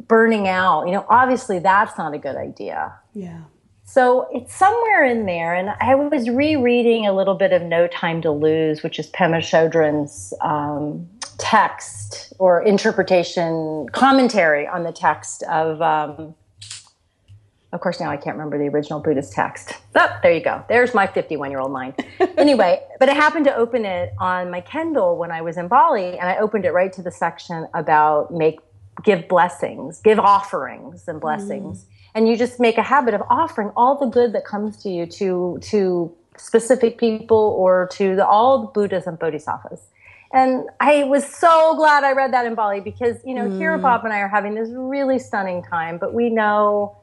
burning 0.08 0.48
out. 0.48 0.86
You 0.86 0.94
know, 0.94 1.06
obviously 1.10 1.60
that's 1.60 1.98
not 1.98 2.14
a 2.14 2.18
good 2.18 2.36
idea. 2.36 2.94
Yeah. 3.14 3.42
So 3.86 4.28
it's 4.32 4.54
somewhere 4.54 5.06
in 5.06 5.28
there. 5.28 5.54
And 5.54 5.70
I 5.80 5.94
was 5.96 6.28
rereading 6.28 7.06
a 7.06 7.14
little 7.14 7.36
bit 7.36 7.54
of 7.54 7.62
No 7.62 7.88
Time 7.88 8.22
to 8.24 8.32
Lose, 8.32 8.82
which 8.82 8.98
is 8.98 9.10
Pema 9.12 9.38
Chodron's 9.38 10.34
um, 10.42 11.08
text 11.38 12.34
or 12.40 12.64
interpretation, 12.64 13.88
commentary 13.92 14.68
on 14.68 14.84
the 14.84 14.92
text 14.92 15.44
of. 15.44 15.82
Um, 15.82 16.36
of 17.74 17.82
course, 17.82 18.00
now 18.00 18.10
I 18.10 18.16
can't 18.16 18.38
remember 18.38 18.58
the 18.58 18.70
original 18.70 19.02
Buddhist 19.02 19.34
text. 19.34 19.74
Oh, 19.96 20.20
there 20.24 20.32
you 20.32 20.42
go. 20.42 20.64
There's 20.70 20.94
my 20.94 21.08
51 21.08 21.52
year 21.52 21.60
old 21.60 21.74
mind. 21.74 21.94
anyway, 22.38 22.82
but 23.00 23.10
I 23.10 23.14
happened 23.14 23.46
to 23.46 23.56
open 23.56 23.84
it 23.84 24.14
on 24.18 24.50
my 24.50 24.62
Kindle 24.62 25.18
when 25.18 25.30
I 25.30 25.42
was 25.42 25.58
in 25.58 25.68
Bali, 25.68 26.18
and 26.18 26.30
I 26.30 26.38
opened 26.38 26.64
it 26.64 26.72
right 26.72 26.92
to 26.94 27.02
the 27.02 27.12
section 27.12 27.68
about 27.74 28.32
make 28.32 28.60
give 29.04 29.28
blessings, 29.28 30.00
give 30.00 30.20
offerings 30.20 31.08
and 31.08 31.20
blessings. 31.20 31.84
Mm 31.84 31.90
and 32.16 32.28
you 32.28 32.38
just 32.38 32.60
make 32.60 32.78
a 32.78 32.84
habit 32.84 33.14
of 33.14 33.22
offering 33.30 33.72
all 33.76 34.00
the 34.00 34.08
good 34.08 34.34
that 34.34 34.46
comes 34.46 34.78
to 34.84 34.90
you 34.90 35.06
to 35.06 35.60
to 35.62 36.16
specific 36.38 36.98
people 36.98 37.56
or 37.58 37.88
to 37.94 38.16
the, 38.16 38.26
all 38.26 38.62
the 38.62 38.68
Buddhas 38.68 39.06
and 39.06 39.20
Bodhisattvas. 39.20 39.82
And 40.34 40.66
I 40.82 41.04
was 41.04 41.26
so 41.26 41.76
glad 41.76 42.04
I 42.04 42.12
read 42.12 42.34
that 42.34 42.46
in 42.46 42.56
Bali 42.56 42.82
because, 42.82 43.18
you 43.24 43.34
know, 43.34 43.48
mm. 43.48 43.58
here 43.58 43.78
Bob 43.78 44.04
and 44.04 44.14
I 44.14 44.20
are 44.20 44.28
having 44.28 44.56
this 44.56 44.70
really 44.72 45.20
stunning 45.20 45.64
time, 45.64 45.98
but 45.98 46.14
we 46.14 46.30
know 46.30 46.98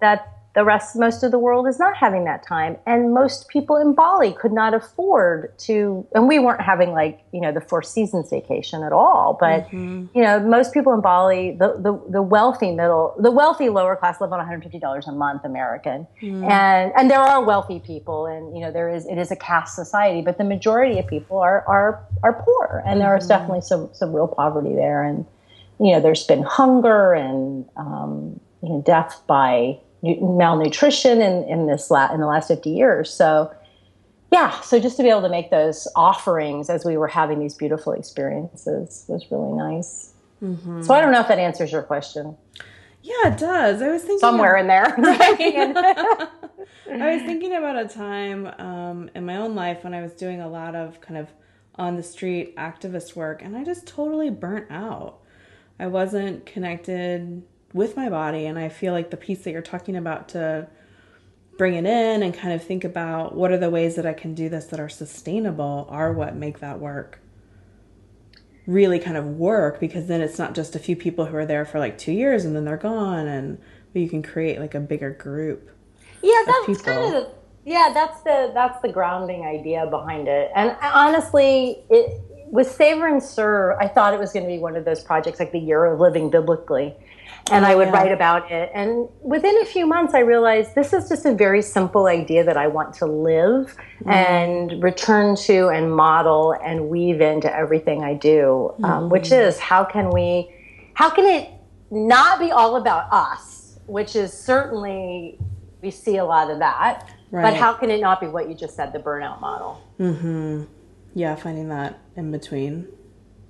that 0.00 0.35
the 0.56 0.64
rest 0.64 0.96
most 0.96 1.22
of 1.22 1.30
the 1.30 1.38
world 1.38 1.68
is 1.68 1.78
not 1.78 1.94
having 1.94 2.24
that 2.24 2.42
time 2.42 2.76
and 2.86 3.12
most 3.12 3.46
people 3.48 3.76
in 3.76 3.94
bali 3.94 4.32
could 4.32 4.52
not 4.52 4.72
afford 4.72 5.56
to 5.58 6.04
and 6.14 6.26
we 6.26 6.38
weren't 6.38 6.62
having 6.62 6.92
like 6.92 7.20
you 7.30 7.40
know 7.40 7.52
the 7.52 7.60
four 7.60 7.82
seasons 7.82 8.30
vacation 8.30 8.82
at 8.82 8.90
all 8.90 9.36
but 9.38 9.66
mm-hmm. 9.66 10.06
you 10.14 10.22
know 10.22 10.40
most 10.40 10.72
people 10.72 10.94
in 10.94 11.00
bali 11.02 11.52
the, 11.60 11.76
the, 11.78 11.92
the 12.10 12.22
wealthy 12.22 12.72
middle 12.72 13.14
the 13.18 13.30
wealthy 13.30 13.68
lower 13.68 13.94
class 13.94 14.18
live 14.18 14.32
on 14.32 14.40
$150 14.40 15.06
a 15.06 15.12
month 15.12 15.44
american 15.44 16.06
mm. 16.22 16.50
and 16.50 16.90
and 16.96 17.10
there 17.10 17.20
are 17.20 17.44
wealthy 17.44 17.78
people 17.78 18.24
and 18.24 18.56
you 18.56 18.60
know 18.62 18.72
there 18.72 18.88
is 18.88 19.06
it 19.06 19.18
is 19.18 19.30
a 19.30 19.36
caste 19.36 19.76
society 19.76 20.22
but 20.22 20.38
the 20.38 20.44
majority 20.44 20.98
of 20.98 21.06
people 21.06 21.38
are 21.38 21.62
are 21.68 22.02
are 22.22 22.42
poor 22.42 22.82
and 22.86 22.98
there 22.98 23.14
is 23.14 23.24
mm-hmm. 23.24 23.28
definitely 23.28 23.60
some 23.60 23.90
some 23.92 24.12
real 24.14 24.26
poverty 24.26 24.74
there 24.74 25.04
and 25.04 25.26
you 25.78 25.92
know 25.92 26.00
there's 26.00 26.26
been 26.26 26.42
hunger 26.42 27.12
and 27.12 27.68
um, 27.76 28.40
you 28.62 28.70
know, 28.70 28.82
death 28.82 29.22
by 29.26 29.78
malnutrition 30.02 31.20
in, 31.20 31.44
in 31.44 31.66
this 31.66 31.90
la- 31.90 32.12
in 32.12 32.20
the 32.20 32.26
last 32.26 32.48
50 32.48 32.70
years. 32.70 33.10
So 33.10 33.52
yeah, 34.32 34.60
so 34.60 34.80
just 34.80 34.96
to 34.96 35.02
be 35.02 35.08
able 35.08 35.22
to 35.22 35.28
make 35.28 35.50
those 35.50 35.88
offerings 35.94 36.68
as 36.68 36.84
we 36.84 36.96
were 36.96 37.08
having 37.08 37.38
these 37.38 37.54
beautiful 37.54 37.92
experiences 37.92 39.04
was 39.08 39.24
really 39.30 39.52
nice. 39.52 40.12
Mm-hmm. 40.42 40.82
So 40.82 40.94
I 40.94 41.00
don't 41.00 41.12
know 41.12 41.20
if 41.20 41.28
that 41.28 41.38
answers 41.38 41.72
your 41.72 41.82
question. 41.82 42.36
Yeah, 43.02 43.32
it 43.32 43.38
does. 43.38 43.80
I 43.80 43.88
was 43.88 44.02
thinking 44.02 44.18
somewhere 44.18 44.56
of, 44.56 44.62
in 44.62 44.66
there. 44.66 44.84
I 46.92 47.14
was 47.14 47.22
thinking 47.22 47.54
about 47.54 47.76
a 47.78 47.86
time 47.86 48.46
um, 48.58 49.10
in 49.14 49.24
my 49.24 49.36
own 49.36 49.54
life 49.54 49.84
when 49.84 49.94
I 49.94 50.02
was 50.02 50.12
doing 50.12 50.40
a 50.40 50.48
lot 50.48 50.74
of 50.74 51.00
kind 51.00 51.16
of 51.16 51.28
on 51.76 51.96
the 51.96 52.02
street 52.02 52.56
activist 52.56 53.14
work, 53.14 53.42
and 53.42 53.56
I 53.56 53.62
just 53.62 53.86
totally 53.86 54.30
burnt 54.30 54.70
out. 54.70 55.18
I 55.78 55.86
wasn't 55.86 56.46
connected 56.46 57.42
with 57.76 57.96
my 57.96 58.08
body. 58.08 58.46
And 58.46 58.58
I 58.58 58.68
feel 58.68 58.92
like 58.92 59.10
the 59.10 59.16
piece 59.16 59.44
that 59.44 59.52
you're 59.52 59.62
talking 59.62 59.96
about 59.96 60.28
to 60.30 60.68
bring 61.56 61.74
it 61.74 61.86
in 61.86 62.22
and 62.22 62.34
kind 62.34 62.52
of 62.52 62.64
think 62.64 62.84
about 62.84 63.34
what 63.34 63.50
are 63.50 63.58
the 63.58 63.70
ways 63.70 63.94
that 63.96 64.06
I 64.06 64.12
can 64.12 64.34
do 64.34 64.48
this 64.48 64.66
that 64.66 64.80
are 64.80 64.88
sustainable 64.88 65.86
are 65.90 66.12
what 66.12 66.34
make 66.34 66.60
that 66.60 66.80
work 66.80 67.20
really 68.66 68.98
kind 68.98 69.16
of 69.16 69.24
work 69.24 69.78
because 69.78 70.06
then 70.06 70.20
it's 70.20 70.38
not 70.38 70.54
just 70.54 70.74
a 70.74 70.78
few 70.78 70.96
people 70.96 71.26
who 71.26 71.36
are 71.36 71.46
there 71.46 71.64
for 71.64 71.78
like 71.78 71.96
two 71.96 72.12
years 72.12 72.44
and 72.44 72.56
then 72.56 72.64
they're 72.64 72.76
gone 72.76 73.26
and 73.26 73.58
you 73.94 74.08
can 74.08 74.22
create 74.22 74.58
like 74.58 74.74
a 74.74 74.80
bigger 74.80 75.10
group. 75.10 75.70
Yeah, 76.22 76.42
that's 76.46 76.82
kind 76.82 77.14
of 77.14 77.28
yeah, 77.64 77.90
that's 77.92 78.20
the 78.22 78.50
that's 78.54 78.80
the 78.82 78.88
grounding 78.88 79.44
idea 79.44 79.86
behind 79.86 80.28
it. 80.28 80.50
And 80.54 80.70
uh, 80.70 80.90
honestly, 80.94 81.82
it 81.88 82.20
with 82.48 82.70
Savor 82.70 83.06
and 83.06 83.22
Serve, 83.22 83.76
I 83.80 83.88
thought 83.88 84.14
it 84.14 84.20
was 84.20 84.32
going 84.32 84.44
to 84.44 84.50
be 84.50 84.58
one 84.58 84.76
of 84.76 84.84
those 84.84 85.02
projects 85.02 85.40
like 85.40 85.52
the 85.52 85.58
year 85.58 85.84
of 85.84 85.98
living 85.98 86.30
biblically 86.30 86.94
and 87.50 87.64
I 87.64 87.74
would 87.74 87.88
yeah. 87.88 87.94
write 87.94 88.12
about 88.12 88.50
it. 88.50 88.70
And 88.74 89.08
within 89.20 89.56
a 89.62 89.64
few 89.64 89.86
months, 89.86 90.14
I 90.14 90.20
realized 90.20 90.74
this 90.74 90.92
is 90.92 91.08
just 91.08 91.26
a 91.26 91.34
very 91.34 91.62
simple 91.62 92.06
idea 92.06 92.44
that 92.44 92.56
I 92.56 92.66
want 92.66 92.94
to 92.94 93.06
live 93.06 93.76
mm. 94.00 94.12
and 94.12 94.82
return 94.82 95.36
to 95.36 95.68
and 95.68 95.94
model 95.94 96.56
and 96.64 96.88
weave 96.88 97.20
into 97.20 97.54
everything 97.54 98.02
I 98.02 98.14
do, 98.14 98.74
um, 98.82 99.04
mm. 99.04 99.10
which 99.10 99.30
is 99.30 99.58
how 99.58 99.84
can 99.84 100.10
we, 100.10 100.52
how 100.94 101.10
can 101.10 101.24
it 101.24 101.50
not 101.90 102.40
be 102.40 102.50
all 102.50 102.76
about 102.76 103.12
us, 103.12 103.78
which 103.86 104.16
is 104.16 104.32
certainly, 104.32 105.38
we 105.82 105.90
see 105.90 106.16
a 106.16 106.24
lot 106.24 106.50
of 106.50 106.58
that, 106.58 107.08
right. 107.30 107.42
but 107.42 107.54
how 107.54 107.72
can 107.72 107.90
it 107.90 108.00
not 108.00 108.20
be 108.20 108.26
what 108.26 108.48
you 108.48 108.54
just 108.54 108.74
said, 108.74 108.92
the 108.92 108.98
burnout 108.98 109.40
model? 109.40 109.80
Mm-hmm. 110.00 110.64
Yeah, 111.14 111.34
finding 111.36 111.68
that 111.68 112.00
in 112.16 112.30
between. 112.30 112.88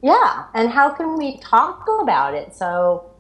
Yeah, 0.02 0.44
and 0.54 0.68
how 0.70 0.90
can 0.90 1.16
we 1.16 1.38
talk 1.38 1.86
about 2.00 2.34
it? 2.34 2.54
So, 2.54 3.10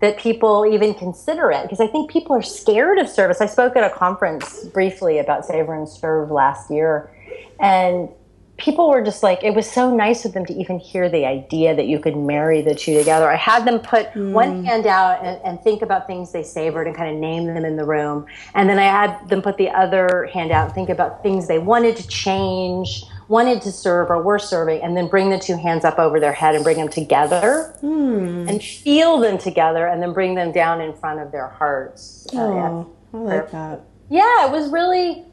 that 0.00 0.18
people 0.18 0.64
even 0.64 0.94
consider 0.94 1.50
it 1.50 1.62
because 1.62 1.80
I 1.80 1.86
think 1.86 2.10
people 2.10 2.36
are 2.36 2.42
scared 2.42 2.98
of 2.98 3.08
service. 3.08 3.40
I 3.40 3.46
spoke 3.46 3.76
at 3.76 3.84
a 3.84 3.94
conference 3.94 4.64
briefly 4.66 5.18
about 5.18 5.44
Savor 5.44 5.74
and 5.74 5.88
Serve 5.88 6.30
last 6.30 6.70
year, 6.70 7.10
and 7.60 8.08
people 8.58 8.90
were 8.90 9.02
just 9.02 9.22
like, 9.22 9.42
it 9.42 9.54
was 9.54 9.70
so 9.70 9.94
nice 9.94 10.24
of 10.24 10.32
them 10.34 10.44
to 10.44 10.52
even 10.52 10.78
hear 10.78 11.08
the 11.08 11.24
idea 11.24 11.74
that 11.74 11.86
you 11.86 11.98
could 11.98 12.16
marry 12.16 12.60
the 12.60 12.74
two 12.74 12.98
together. 12.98 13.30
I 13.30 13.36
had 13.36 13.64
them 13.64 13.78
put 13.78 14.10
mm. 14.12 14.32
one 14.32 14.64
hand 14.64 14.86
out 14.86 15.24
and, 15.24 15.40
and, 15.44 15.60
think 15.62 15.80
about 15.80 16.06
things 16.06 16.32
they 16.32 16.42
savored 16.42 16.86
and 16.86 16.94
kind 16.94 17.14
of 17.14 17.20
name 17.20 17.46
them 17.46 17.64
in 17.64 17.76
the 17.76 17.84
room. 17.84 18.26
And 18.54 18.68
then 18.68 18.78
I 18.78 18.84
had 18.84 19.28
them 19.28 19.42
put 19.42 19.56
the 19.56 19.70
other 19.70 20.28
hand 20.32 20.50
out 20.50 20.66
and 20.66 20.74
think 20.74 20.88
about 20.88 21.22
things 21.22 21.46
they 21.46 21.58
wanted 21.58 21.96
to 21.96 22.06
change 22.08 23.04
wanted 23.28 23.62
to 23.62 23.72
serve 23.72 24.10
or 24.10 24.22
were 24.22 24.38
serving, 24.38 24.82
and 24.82 24.96
then 24.96 25.08
bring 25.08 25.30
the 25.30 25.38
two 25.38 25.56
hands 25.56 25.84
up 25.84 25.98
over 25.98 26.18
their 26.18 26.32
head 26.32 26.54
and 26.54 26.64
bring 26.64 26.78
them 26.78 26.88
together 26.88 27.74
mm. 27.82 28.48
and 28.48 28.62
feel 28.62 29.18
them 29.18 29.38
together, 29.38 29.86
and 29.86 30.02
then 30.02 30.12
bring 30.12 30.34
them 30.34 30.50
down 30.52 30.80
in 30.80 30.94
front 30.94 31.20
of 31.20 31.30
their 31.30 31.48
hearts. 31.48 32.26
Oh, 32.32 32.94
uh, 33.12 33.16
I 33.16 33.20
like 33.20 33.50
that. 33.50 33.80
Yeah, 34.08 34.46
it 34.46 34.50
was 34.52 34.70
really, 34.70 35.24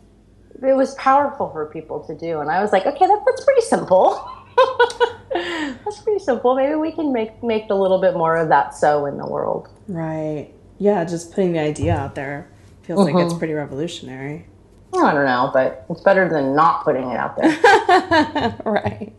it 0.61 0.75
was 0.75 0.93
powerful 0.95 1.49
for 1.51 1.65
people 1.67 2.01
to 2.07 2.15
do, 2.15 2.39
and 2.39 2.51
I 2.51 2.61
was 2.61 2.71
like, 2.71 2.85
okay, 2.85 3.07
that, 3.07 3.23
that's 3.25 3.43
pretty 3.43 3.61
simple. 3.61 4.29
that's 5.33 6.01
pretty 6.01 6.19
simple. 6.19 6.55
Maybe 6.55 6.75
we 6.75 6.91
can 6.91 7.11
make 7.11 7.41
make 7.43 7.69
a 7.69 7.75
little 7.75 7.99
bit 7.99 8.13
more 8.13 8.35
of 8.37 8.49
that 8.49 8.75
so 8.75 9.05
in 9.05 9.17
the 9.17 9.27
world. 9.27 9.69
Right. 9.87 10.51
Yeah, 10.77 11.03
just 11.05 11.31
putting 11.31 11.53
the 11.53 11.59
idea 11.59 11.95
out 11.95 12.15
there 12.15 12.49
feels 12.83 12.99
mm-hmm. 12.99 13.15
like 13.15 13.23
it's 13.23 13.33
mm-hmm. 13.33 13.39
pretty 13.39 13.53
revolutionary. 13.53 14.47
I 14.93 15.13
don't 15.13 15.25
know, 15.25 15.51
but 15.53 15.85
it's 15.89 16.01
better 16.01 16.29
than 16.29 16.55
not 16.55 16.83
putting 16.83 17.09
it 17.11 17.17
out 17.17 17.35
there. 17.37 18.55
right. 18.65 19.13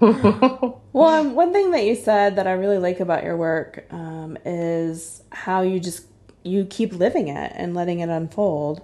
well, 0.00 0.80
um, 0.94 1.34
one 1.34 1.52
thing 1.52 1.70
that 1.70 1.84
you 1.84 1.94
said 1.94 2.36
that 2.36 2.46
I 2.46 2.52
really 2.52 2.78
like 2.78 3.00
about 3.00 3.24
your 3.24 3.36
work 3.36 3.84
um, 3.90 4.36
is 4.44 5.22
how 5.30 5.62
you 5.62 5.80
just 5.80 6.06
you 6.44 6.64
keep 6.64 6.92
living 6.92 7.28
it 7.28 7.52
and 7.54 7.74
letting 7.74 8.00
it 8.00 8.08
unfold 8.08 8.82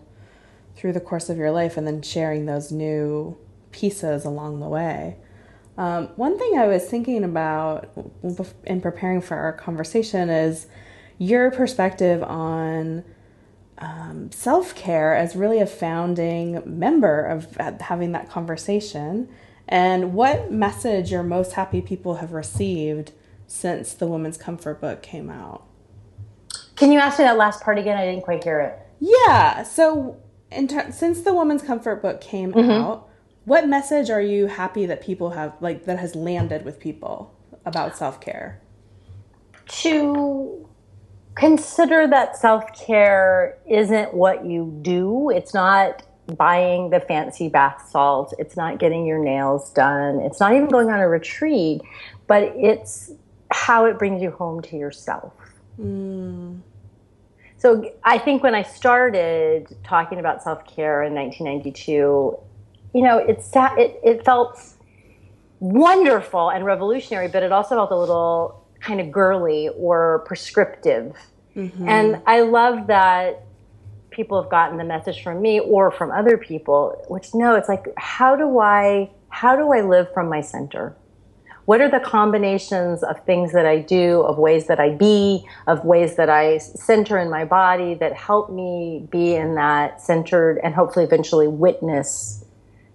through 0.77 0.93
the 0.93 1.01
course 1.01 1.29
of 1.29 1.37
your 1.37 1.51
life, 1.51 1.77
and 1.77 1.87
then 1.87 2.03
sharing 2.03 2.47
those 2.47 2.71
new 2.71 3.37
pieces 3.73 4.25
along 4.25 4.61
the 4.61 4.69
way. 4.69 5.17
Um, 5.77 6.09
one 6.17 6.39
thing 6.39 6.59
I 6.59 6.67
was 6.67 6.85
thinking 6.85 7.25
about 7.25 7.91
in 8.65 8.81
preparing 8.81 9.21
for 9.21 9.37
our 9.37 9.53
conversation 9.53 10.29
is 10.29 10.67
your 11.19 11.51
perspective 11.51 12.23
on 12.23 13.05
um, 13.79 14.31
self 14.33 14.75
care 14.75 15.15
as 15.15 15.37
really 15.37 15.61
a 15.61 15.67
founding 15.67 16.63
member 16.67 17.25
of 17.25 17.57
having 17.81 18.13
that 18.13 18.29
conversation, 18.29 19.29
and 19.67 20.15
what 20.15 20.51
message 20.51 21.11
your 21.11 21.23
most 21.23 21.53
happy 21.53 21.81
people 21.81 22.17
have 22.17 22.33
received 22.33 23.13
since 23.47 23.95
the 23.95 24.07
Woman's 24.07 24.37
Comfort 24.37 24.81
book 24.81 25.03
came 25.03 25.31
out. 25.31 25.65
Can 26.77 26.93
you 26.93 26.99
ask 26.99 27.19
me 27.19 27.25
that 27.25 27.37
last 27.37 27.63
part 27.63 27.79
again? 27.79 27.97
I 27.97 28.05
didn't 28.05 28.23
quite 28.23 28.45
hear 28.45 28.61
it. 28.61 28.79
Yeah. 29.01 29.63
So, 29.65 30.17
ter- 30.53 30.93
since 30.93 31.23
the 31.23 31.35
Woman's 31.35 31.63
Comfort 31.63 32.03
book 32.03 32.21
came 32.21 32.53
mm-hmm. 32.53 32.71
out, 32.71 33.09
what 33.45 33.67
message 33.67 34.11
are 34.11 34.21
you 34.21 34.47
happy 34.47 34.87
that 34.87 35.01
people 35.03 35.31
have 35.31 35.55
like 35.61 35.87
that 35.87 35.99
has 35.99 36.15
landed 36.15 36.65
with 36.65 36.79
people 36.79 37.35
about 37.65 37.97
self 37.97 38.21
care? 38.21 38.61
To 39.67 40.68
consider 41.39 42.07
that 42.09 42.37
self 42.37 42.65
care 42.79 43.57
isn't 43.67 44.13
what 44.13 44.45
you 44.45 44.79
do. 44.83 45.31
It's 45.31 45.55
not 45.55 46.03
buying 46.37 46.91
the 46.91 47.01
fancy 47.01 47.49
bath 47.49 47.89
salts. 47.91 48.35
It's 48.39 48.57
not 48.57 48.79
getting 48.79 49.07
your 49.07 49.23
nails 49.23 49.71
done. 49.71 50.21
It's 50.21 50.41
not 50.41 50.53
even 50.53 50.69
going 50.69 50.91
on 50.91 51.01
a 51.01 51.09
retreat, 51.09 51.81
but 52.27 52.43
it's 52.57 53.13
how 53.51 53.87
it 53.87 53.99
brings 53.99 54.21
you 54.21 54.31
home 54.31 54.61
to 54.63 54.77
yourself. 54.77 55.33
Mm. 55.81 56.61
So 57.57 57.91
I 58.05 58.19
think 58.19 58.43
when 58.43 58.55
I 58.55 58.63
started 58.63 59.75
talking 59.85 60.19
about 60.19 60.43
self 60.43 60.67
care 60.67 61.03
in 61.03 61.15
1992, 61.15 62.39
you 62.95 63.03
know, 63.03 63.19
it's 63.19 63.51
it, 63.55 63.99
it 64.05 64.25
felt 64.25 64.61
wonderful 65.61 66.51
and 66.51 66.65
revolutionary, 66.65 67.29
but 67.29 67.43
it 67.43 67.53
also 67.53 67.77
felt 67.77 67.91
a 67.91 67.97
little 67.97 68.65
kind 68.81 69.01
of 69.01 69.11
girly 69.11 69.69
or 69.77 70.25
prescriptive. 70.27 71.17
Mm-hmm. 71.57 71.89
And 71.89 72.23
I 72.27 72.41
love 72.41 72.87
that 72.87 73.45
people 74.11 74.41
have 74.41 74.51
gotten 74.51 74.79
the 74.79 74.85
message 74.85 75.23
from 75.23 75.41
me 75.41 75.61
or 75.61 75.91
from 75.91 76.11
other 76.11 76.37
people, 76.37 77.05
which 77.09 77.35
no, 77.35 77.55
it's 77.55 77.69
like, 77.69 77.87
how 77.97 78.37
do 78.37 78.59
I, 78.59 79.11
how 79.29 79.57
do 79.57 79.73
I 79.73 79.81
live 79.81 80.13
from 80.13 80.29
my 80.29 80.41
center? 80.41 80.97
What 81.67 81.83
are 81.83 81.91
the 81.91 82.01
combinations 82.01 83.03
of 83.03 83.23
things 83.27 83.53
that 83.53 83.67
I 83.67 83.81
do, 83.81 84.23
of 84.23 84.39
ways 84.39 84.69
that 84.69 84.81
I 84.81 84.95
be, 84.95 85.47
of 85.67 85.85
ways 85.85 86.17
that 86.17 86.31
I 86.31 86.57
center 86.57 87.19
in 87.19 87.29
my 87.29 87.45
body 87.45 87.93
that 87.97 88.15
help 88.15 88.51
me 88.51 89.07
be 89.11 89.35
in 89.35 89.55
that 89.57 90.01
centered 90.01 90.61
and 90.65 90.75
hopefully 90.75 91.05
eventually 91.05 91.47
witness 91.47 92.43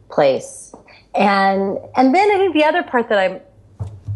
place? 0.09 0.73
And 1.13 1.77
and 1.95 2.15
then 2.15 2.31
I 2.31 2.37
think 2.37 2.55
the 2.55 2.63
other 2.63 2.81
part 2.81 3.09
that 3.09 3.19
I'm 3.19 3.41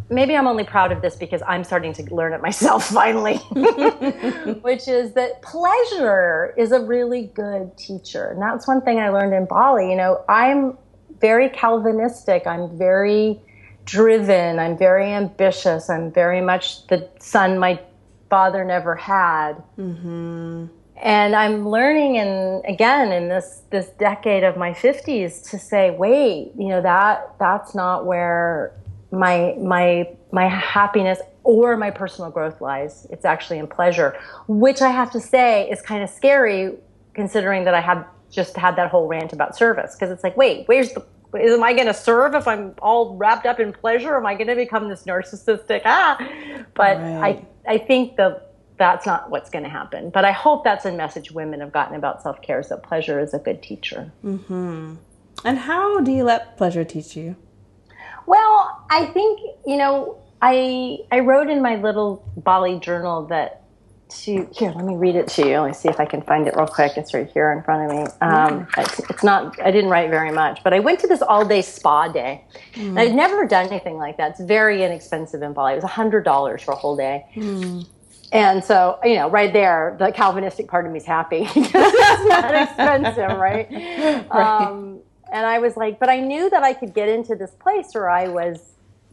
maybe 0.09 0.35
I'm 0.35 0.47
only 0.47 0.63
proud 0.63 0.91
of 0.91 1.01
this 1.01 1.15
because 1.15 1.41
I'm 1.47 1.63
starting 1.63 1.93
to 1.93 2.15
learn 2.15 2.33
it 2.33 2.41
myself 2.41 2.89
finally, 2.93 3.35
which 4.61 4.87
is 4.87 5.13
that 5.13 5.41
pleasure 5.41 6.53
is 6.57 6.71
a 6.71 6.79
really 6.79 7.31
good 7.33 7.77
teacher. 7.77 8.29
And 8.29 8.41
that's 8.41 8.67
one 8.67 8.81
thing 8.81 8.99
I 8.99 9.09
learned 9.09 9.33
in 9.33 9.45
Bali. 9.45 9.89
You 9.89 9.97
know, 9.97 10.23
I'm 10.29 10.77
very 11.19 11.49
Calvinistic, 11.49 12.45
I'm 12.45 12.77
very 12.77 13.41
driven, 13.85 14.59
I'm 14.59 14.77
very 14.77 15.11
ambitious, 15.11 15.89
I'm 15.89 16.11
very 16.11 16.41
much 16.41 16.85
the 16.87 17.09
son 17.19 17.57
my 17.57 17.79
father 18.29 18.63
never 18.65 18.95
had. 18.95 19.63
Mm-hmm. 19.77 20.67
and 20.97 21.35
I'm 21.35 21.69
learning 21.69 22.17
and 22.17 22.65
again 22.65 23.11
in 23.11 23.29
this 23.29 23.61
this 23.69 23.87
decade 23.99 24.43
of 24.43 24.57
my 24.57 24.71
50s 24.71 25.47
to 25.51 25.59
say 25.59 25.91
wait 25.91 26.53
you 26.57 26.69
know 26.69 26.81
that 26.81 27.35
that's 27.39 27.75
not 27.75 28.07
where 28.07 28.73
my 29.11 29.55
my 29.59 30.09
my 30.31 30.47
happiness 30.47 31.19
or 31.43 31.77
my 31.77 31.89
personal 31.89 32.29
growth 32.29 32.59
lies 32.59 33.07
it's 33.09 33.25
actually 33.25 33.57
in 33.57 33.67
pleasure 33.67 34.19
which 34.47 34.81
I 34.81 34.89
have 34.89 35.11
to 35.11 35.19
say 35.19 35.69
is 35.69 35.81
kind 35.81 36.03
of 36.03 36.09
scary 36.09 36.75
considering 37.13 37.63
that 37.63 37.73
I 37.73 37.81
had 37.81 38.03
just 38.29 38.57
had 38.57 38.75
that 38.75 38.91
whole 38.91 39.07
rant 39.07 39.31
about 39.31 39.55
service 39.55 39.95
because 39.95 40.11
it's 40.11 40.23
like 40.23 40.35
wait 40.35 40.67
where's 40.67 40.91
the 40.93 41.05
am 41.35 41.63
I 41.63 41.73
going 41.73 41.87
to 41.87 41.93
serve 41.93 42.35
if 42.35 42.47
I'm 42.47 42.73
all 42.81 43.15
wrapped 43.15 43.45
up 43.45 43.59
in 43.59 43.73
pleasure? 43.73 44.15
Am 44.15 44.25
I 44.25 44.35
going 44.35 44.47
to 44.47 44.55
become 44.55 44.89
this 44.89 45.03
narcissistic? 45.03 45.81
Ah, 45.85 46.17
but 46.73 46.97
right. 46.97 47.45
I, 47.67 47.73
I 47.73 47.77
think 47.77 48.15
the 48.15 48.41
that's 48.77 49.07
not 49.07 49.31
what's 49.31 49.49
going 49.49 49.63
to 49.63 49.69
happen. 49.69 50.09
But 50.11 50.23
I 50.23 50.31
hope 50.31 50.63
that's 50.63 50.85
a 50.85 50.91
message 50.91 51.31
women 51.31 51.59
have 51.61 51.71
gotten 51.71 51.95
about 51.95 52.21
self 52.21 52.41
care 52.41 52.59
is 52.59 52.69
that 52.69 52.83
pleasure 52.83 53.19
is 53.19 53.33
a 53.33 53.39
good 53.39 53.61
teacher. 53.61 54.11
Mm-hmm. 54.23 54.95
And 55.43 55.57
how 55.57 55.99
do 56.01 56.11
you 56.11 56.23
let 56.23 56.57
pleasure 56.57 56.83
teach 56.83 57.15
you? 57.15 57.35
Well, 58.27 58.85
I 58.91 59.07
think, 59.07 59.39
you 59.65 59.77
know, 59.77 60.19
I, 60.41 60.99
I 61.11 61.19
wrote 61.19 61.49
in 61.49 61.61
my 61.61 61.75
little 61.75 62.23
Bali 62.37 62.79
journal 62.79 63.25
that 63.27 63.63
to 64.09 64.47
here 64.55 64.71
let 64.71 64.85
me 64.85 64.95
read 64.95 65.15
it 65.15 65.27
to 65.27 65.45
you 65.45 65.59
let 65.59 65.67
me 65.67 65.73
see 65.73 65.89
if 65.89 65.99
i 65.99 66.05
can 66.05 66.21
find 66.21 66.47
it 66.47 66.55
real 66.55 66.65
quick 66.65 66.93
it's 66.95 67.13
right 67.13 67.29
here 67.33 67.51
in 67.51 67.61
front 67.61 67.91
of 67.91 67.97
me 67.97 68.05
um, 68.21 68.65
it's, 68.77 68.99
it's, 69.09 69.23
not 69.23 69.59
i 69.61 69.69
didn't 69.69 69.89
write 69.89 70.09
very 70.09 70.31
much 70.31 70.63
but 70.63 70.73
i 70.73 70.79
went 70.79 70.97
to 70.97 71.07
this 71.07 71.21
all 71.21 71.45
day 71.45 71.61
spa 71.61 72.07
day 72.07 72.41
mm. 72.75 72.97
i'd 72.97 73.13
never 73.13 73.45
done 73.45 73.67
anything 73.67 73.97
like 73.97 74.15
that 74.15 74.31
it's 74.31 74.39
very 74.39 74.81
inexpensive 74.83 75.41
in 75.41 75.51
bali 75.51 75.73
it 75.73 75.75
was 75.75 75.83
$100 75.83 76.61
for 76.61 76.71
a 76.71 76.75
whole 76.75 76.95
day 76.95 77.25
mm. 77.35 77.85
And 78.33 78.61
so, 78.61 78.99
you 79.05 79.15
know, 79.15 79.29
right 79.29 79.53
there, 79.53 79.95
the 79.99 80.11
Calvinistic 80.11 80.67
part 80.67 80.85
of 80.85 80.91
me 80.91 80.99
is 80.99 81.05
happy 81.05 81.43
because 81.53 81.93
it's 81.95 82.25
not 82.25 82.53
expensive, 82.61 83.37
right? 83.37 83.69
right. 83.71 84.31
Um, 84.31 84.99
and 85.31 85.45
I 85.45 85.59
was 85.59 85.77
like, 85.77 85.99
but 85.99 86.09
I 86.09 86.19
knew 86.19 86.49
that 86.49 86.63
I 86.63 86.73
could 86.73 86.93
get 86.93 87.09
into 87.09 87.35
this 87.35 87.51
place 87.51 87.93
where 87.93 88.09
I 88.09 88.27
was 88.27 88.59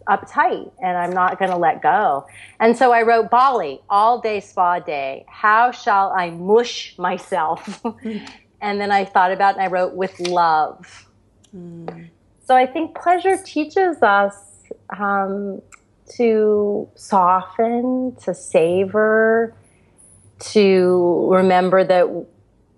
uptight 0.07 0.71
and 0.83 0.97
I'm 0.97 1.13
not 1.13 1.39
going 1.39 1.51
to 1.51 1.57
let 1.57 1.83
go. 1.83 2.27
And 2.61 2.77
so 2.77 2.93
I 2.93 3.03
wrote 3.03 3.31
Bali, 3.31 3.81
all 3.89 4.21
day 4.21 4.41
spa 4.41 4.79
day. 4.79 5.25
How 5.29 5.71
shall 5.71 6.13
I 6.13 6.31
mush 6.31 6.97
myself? 6.99 7.83
and 8.61 8.81
then 8.81 8.91
I 8.91 9.05
thought 9.05 9.33
about 9.33 9.55
it 9.55 9.59
and 9.59 9.65
I 9.65 9.69
wrote 9.69 9.95
with 9.95 10.19
love. 10.21 11.09
Mm. 11.57 12.09
So 12.47 12.55
I 12.55 12.67
think 12.67 12.97
pleasure 12.97 13.39
teaches 13.43 14.03
us 14.03 14.37
um, 14.99 15.63
to 16.17 16.89
soften, 16.95 18.17
to 18.23 18.35
savor, 18.35 19.55
to 20.39 21.29
remember 21.31 21.85
that 21.85 22.27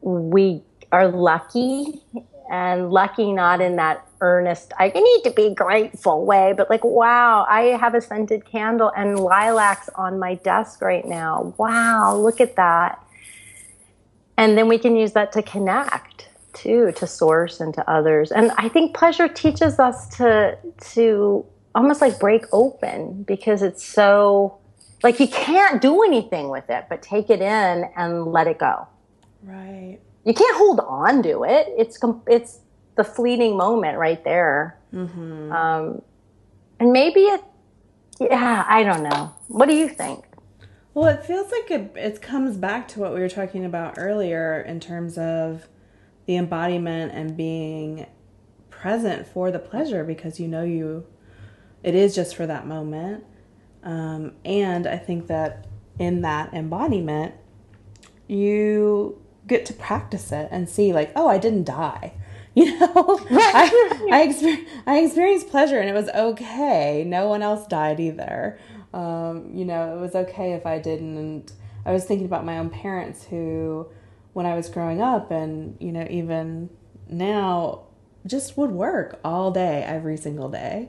we 0.01 0.63
are 0.93 1.09
lucky 1.09 2.05
and 2.51 2.91
lucky 2.91 3.33
not 3.33 3.61
in 3.61 3.77
that 3.77 4.07
earnest, 4.21 4.73
I 4.79 4.89
need 4.89 5.23
to 5.25 5.31
be 5.31 5.55
grateful 5.55 6.25
way, 6.25 6.55
but 6.57 6.71
like, 6.71 6.85
wow, 6.85 7.47
I 7.49 7.77
have 7.79 7.95
a 7.95 8.01
scented 8.01 8.45
candle 8.45 8.93
and 8.97 9.21
lilacs 9.21 9.89
on 9.95 10.19
my 10.19 10.35
desk 10.37 10.81
right 10.83 11.05
now. 11.05 11.55
Wow, 11.59 12.17
look 12.17 12.41
at 12.41 12.57
that. 12.57 13.03
And 14.37 14.57
then 14.57 14.69
we 14.69 14.79
can 14.79 14.97
use 14.97 15.13
that 15.13 15.33
to 15.33 15.43
connect 15.43 16.29
too, 16.53 16.93
to 16.93 17.07
source 17.07 17.61
and 17.61 17.75
to 17.75 17.91
others. 17.91 18.33
And 18.33 18.51
I 18.57 18.69
think 18.69 18.95
pleasure 18.95 19.29
teaches 19.29 19.79
us 19.79 20.09
to, 20.17 20.59
to 20.93 21.45
almost 21.77 22.01
like 22.01 22.19
break 22.19 22.45
open 22.53 23.23
because 23.25 23.63
it's 23.63 23.85
so 23.85 24.59
like 25.03 25.21
you 25.21 25.29
can't 25.29 25.83
do 25.83 26.03
anything 26.03 26.49
with 26.49 26.69
it 26.71 26.87
but 26.89 27.03
take 27.03 27.29
it 27.29 27.41
in 27.41 27.85
and 27.97 28.27
let 28.33 28.47
it 28.47 28.59
go 28.59 28.89
right 29.45 29.99
you 30.27 30.35
can't 30.35 30.57
hold 30.57 30.81
on 30.81 31.23
to 31.23 31.45
it 31.45 31.69
it's 31.79 31.99
it's 32.27 32.61
the 32.97 33.05
fleeting 33.05 33.57
moment 33.57 33.97
right 33.99 34.25
there 34.25 34.79
mm-hmm. 34.93 35.53
um, 35.53 36.03
and 36.79 36.93
maybe 36.93 37.21
it 37.21 37.43
yeah 38.21 38.65
i 38.69 38.83
don't 38.83 39.03
know 39.03 39.33
what 39.49 39.69
do 39.69 39.75
you 39.75 39.89
think 39.89 40.25
well 40.95 41.07
it 41.07 41.25
feels 41.25 41.51
like 41.51 41.71
it, 41.71 41.93
it 41.97 42.21
comes 42.21 42.57
back 42.57 42.89
to 42.89 43.01
what 43.01 43.15
we 43.15 43.21
were 43.21 43.29
talking 43.29 43.65
about 43.65 43.95
earlier 43.97 44.61
in 44.61 44.81
terms 44.81 45.17
of 45.17 45.69
the 46.27 46.37
embodiment 46.37 47.13
and 47.13 47.37
being 47.37 48.07
present 48.71 49.27
for 49.27 49.51
the 49.51 49.59
pleasure 49.59 50.05
because 50.05 50.41
you 50.41 50.49
know 50.49 50.65
you 50.65 51.07
it 51.87 51.95
is 51.95 52.17
just 52.17 52.35
for 52.35 52.47
that 52.47 52.67
moment. 52.67 53.25
Um, 53.85 54.33
and 54.45 54.89
I 54.89 54.99
think 54.99 55.29
that 55.29 55.69
in 56.01 56.23
that 56.23 56.53
embodiment, 56.53 57.35
you 58.27 59.23
get 59.47 59.67
to 59.67 59.73
practice 59.73 60.33
it 60.33 60.49
and 60.51 60.69
see, 60.69 60.93
like, 60.93 61.13
oh, 61.17 61.29
I 61.29 61.39
didn't 61.39 61.65
die. 61.65 62.15
You 62.57 62.79
know, 62.81 63.21
I, 63.31 64.09
I, 64.11 64.27
exper- 64.27 64.67
I 64.87 65.01
experienced 65.01 65.51
pleasure 65.51 65.79
and 65.79 65.91
it 65.91 65.93
was 65.93 66.09
okay. 66.09 67.05
No 67.07 67.29
one 67.29 67.43
else 67.43 67.67
died 67.67 68.01
either. 68.01 68.59
Um, 68.95 69.51
you 69.53 69.67
know, 69.67 69.95
it 69.95 70.01
was 70.01 70.15
okay 70.15 70.55
if 70.55 70.65
I 70.65 70.79
didn't. 70.79 71.19
And 71.19 71.53
I 71.85 71.93
was 71.93 72.07
thinking 72.07 72.25
about 72.25 72.47
my 72.47 72.57
own 72.57 72.71
parents 72.71 73.25
who, 73.27 73.87
when 74.33 74.47
I 74.47 74.55
was 74.57 74.71
growing 74.71 75.03
up, 75.03 75.31
and, 75.31 75.77
you 75.81 75.93
know, 75.93 76.07
even 76.09 76.71
now, 77.11 77.83
just 78.27 78.57
would 78.57 78.71
work 78.71 79.21
all 79.23 79.51
day, 79.51 79.83
every 79.83 80.17
single 80.17 80.49
day. 80.49 80.89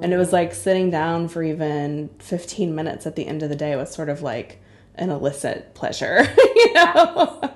And 0.00 0.14
it 0.14 0.16
was 0.16 0.32
like 0.32 0.54
sitting 0.54 0.90
down 0.90 1.28
for 1.28 1.42
even 1.42 2.08
15 2.20 2.74
minutes 2.74 3.06
at 3.06 3.16
the 3.16 3.26
end 3.26 3.42
of 3.42 3.50
the 3.50 3.56
day 3.56 3.76
was 3.76 3.92
sort 3.92 4.08
of 4.08 4.22
like 4.22 4.62
an 4.94 5.10
illicit 5.10 5.74
pleasure, 5.74 6.26
you 6.56 6.72
know? 6.72 7.50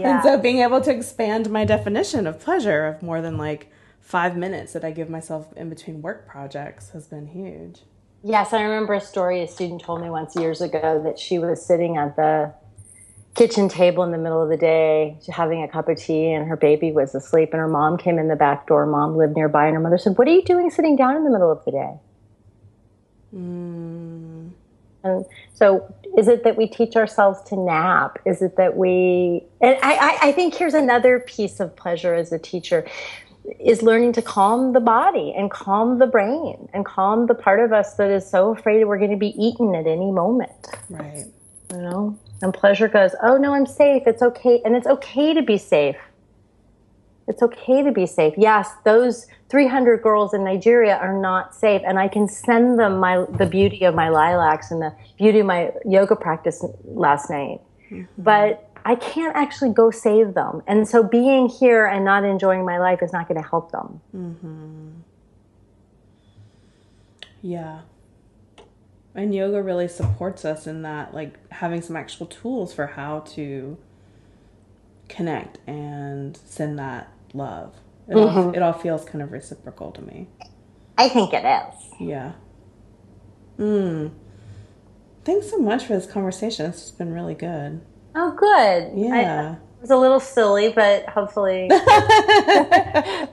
Yeah. 0.04 0.14
And 0.14 0.22
so 0.22 0.38
being 0.38 0.58
able 0.58 0.80
to 0.80 0.90
expand 0.90 1.50
my 1.50 1.64
definition 1.64 2.26
of 2.26 2.40
pleasure 2.40 2.86
of 2.86 3.02
more 3.02 3.20
than 3.20 3.36
like 3.36 3.70
five 4.00 4.36
minutes 4.36 4.72
that 4.72 4.84
I 4.84 4.90
give 4.90 5.10
myself 5.10 5.52
in 5.56 5.68
between 5.68 6.02
work 6.02 6.26
projects 6.26 6.90
has 6.90 7.06
been 7.06 7.26
huge. 7.26 7.82
Yes, 8.22 8.52
I 8.52 8.62
remember 8.62 8.94
a 8.94 9.00
story 9.00 9.42
a 9.42 9.48
student 9.48 9.82
told 9.82 10.02
me 10.02 10.10
once 10.10 10.34
years 10.36 10.60
ago 10.60 11.02
that 11.04 11.18
she 11.18 11.38
was 11.38 11.64
sitting 11.64 11.96
at 11.96 12.16
the 12.16 12.52
kitchen 13.34 13.68
table 13.68 14.02
in 14.02 14.10
the 14.10 14.18
middle 14.18 14.42
of 14.42 14.48
the 14.48 14.56
day 14.56 15.16
having 15.32 15.62
a 15.62 15.68
cup 15.68 15.88
of 15.88 15.96
tea 15.96 16.32
and 16.32 16.48
her 16.48 16.56
baby 16.56 16.90
was 16.90 17.14
asleep 17.14 17.50
and 17.52 17.60
her 17.60 17.68
mom 17.68 17.96
came 17.96 18.18
in 18.18 18.26
the 18.26 18.34
back 18.34 18.66
door 18.66 18.84
mom 18.86 19.16
lived 19.16 19.36
nearby 19.36 19.66
and 19.66 19.74
her 19.74 19.80
mother 19.80 19.98
said 19.98 20.18
what 20.18 20.26
are 20.26 20.32
you 20.32 20.42
doing 20.42 20.68
sitting 20.68 20.96
down 20.96 21.16
in 21.16 21.22
the 21.22 21.30
middle 21.30 21.50
of 21.50 21.64
the 21.64 21.70
day 21.70 21.92
mm. 23.32 24.29
And 25.02 25.24
so 25.54 25.92
is 26.16 26.28
it 26.28 26.44
that 26.44 26.56
we 26.56 26.66
teach 26.66 26.96
ourselves 26.96 27.40
to 27.42 27.56
nap 27.56 28.18
is 28.24 28.42
it 28.42 28.56
that 28.56 28.76
we 28.76 29.42
and 29.60 29.78
I, 29.82 30.18
I 30.22 30.32
think 30.32 30.54
here's 30.54 30.74
another 30.74 31.20
piece 31.20 31.60
of 31.60 31.74
pleasure 31.76 32.14
as 32.14 32.32
a 32.32 32.38
teacher 32.38 32.86
is 33.58 33.82
learning 33.82 34.12
to 34.12 34.22
calm 34.22 34.72
the 34.74 34.80
body 34.80 35.34
and 35.36 35.50
calm 35.50 35.98
the 35.98 36.06
brain 36.06 36.68
and 36.72 36.84
calm 36.84 37.26
the 37.26 37.34
part 37.34 37.60
of 37.60 37.72
us 37.72 37.94
that 37.94 38.10
is 38.10 38.28
so 38.28 38.54
afraid 38.54 38.84
we're 38.84 38.98
going 38.98 39.10
to 39.10 39.16
be 39.16 39.34
eaten 39.42 39.74
at 39.74 39.86
any 39.86 40.10
moment 40.10 40.68
right 40.90 41.24
you 41.70 41.78
know 41.78 42.18
and 42.42 42.54
pleasure 42.54 42.88
goes, 42.88 43.14
oh 43.22 43.36
no, 43.36 43.54
I'm 43.54 43.66
safe. 43.66 44.04
It's 44.06 44.22
okay. 44.22 44.62
And 44.64 44.74
it's 44.74 44.86
okay 44.86 45.34
to 45.34 45.42
be 45.42 45.58
safe. 45.58 45.96
It's 47.30 47.42
okay 47.42 47.82
to 47.82 47.92
be 47.92 48.06
safe. 48.06 48.34
Yes, 48.36 48.70
those 48.84 49.26
300 49.48 50.02
girls 50.02 50.34
in 50.34 50.44
Nigeria 50.44 50.96
are 50.96 51.18
not 51.18 51.54
safe. 51.54 51.82
And 51.86 51.98
I 51.98 52.08
can 52.08 52.28
send 52.28 52.78
them 52.78 52.98
my, 52.98 53.24
the 53.38 53.46
beauty 53.46 53.84
of 53.84 53.94
my 53.94 54.08
lilacs 54.10 54.70
and 54.70 54.82
the 54.82 54.94
beauty 55.16 55.40
of 55.40 55.46
my 55.46 55.72
yoga 55.86 56.16
practice 56.16 56.64
last 56.84 57.30
night. 57.30 57.60
Mm-hmm. 57.90 58.04
But 58.18 58.68
I 58.84 58.94
can't 58.94 59.36
actually 59.36 59.72
go 59.72 59.90
save 59.90 60.34
them. 60.34 60.62
And 60.66 60.86
so 60.86 61.02
being 61.02 61.48
here 61.48 61.86
and 61.86 62.04
not 62.04 62.24
enjoying 62.24 62.64
my 62.64 62.78
life 62.78 63.02
is 63.02 63.12
not 63.12 63.28
going 63.28 63.40
to 63.40 63.48
help 63.48 63.72
them. 63.72 64.00
Mm-hmm. 64.14 64.88
Yeah 67.42 67.80
and 69.14 69.34
yoga 69.34 69.62
really 69.62 69.88
supports 69.88 70.44
us 70.44 70.66
in 70.66 70.82
that 70.82 71.14
like 71.14 71.34
having 71.52 71.82
some 71.82 71.96
actual 71.96 72.26
tools 72.26 72.72
for 72.72 72.88
how 72.88 73.20
to 73.20 73.76
connect 75.08 75.58
and 75.66 76.38
send 76.44 76.78
that 76.78 77.12
love 77.34 77.74
it, 78.08 78.14
mm-hmm. 78.14 78.38
all, 78.38 78.50
it 78.54 78.62
all 78.62 78.72
feels 78.72 79.04
kind 79.04 79.22
of 79.22 79.32
reciprocal 79.32 79.92
to 79.92 80.02
me 80.02 80.28
i 80.98 81.08
think 81.08 81.32
it 81.32 81.44
is 81.44 81.74
yeah 81.98 82.32
mm. 83.58 84.10
thanks 85.24 85.50
so 85.50 85.58
much 85.58 85.84
for 85.84 85.94
this 85.94 86.06
conversation 86.06 86.66
it's 86.66 86.90
been 86.90 87.12
really 87.12 87.34
good 87.34 87.80
oh 88.14 88.32
good 88.32 88.92
yeah 88.96 89.56
I, 89.56 89.70
it 89.80 89.84
was 89.84 89.90
a 89.92 89.96
little 89.96 90.20
silly, 90.20 90.68
but 90.68 91.08
hopefully, 91.08 91.70
I 91.72 93.32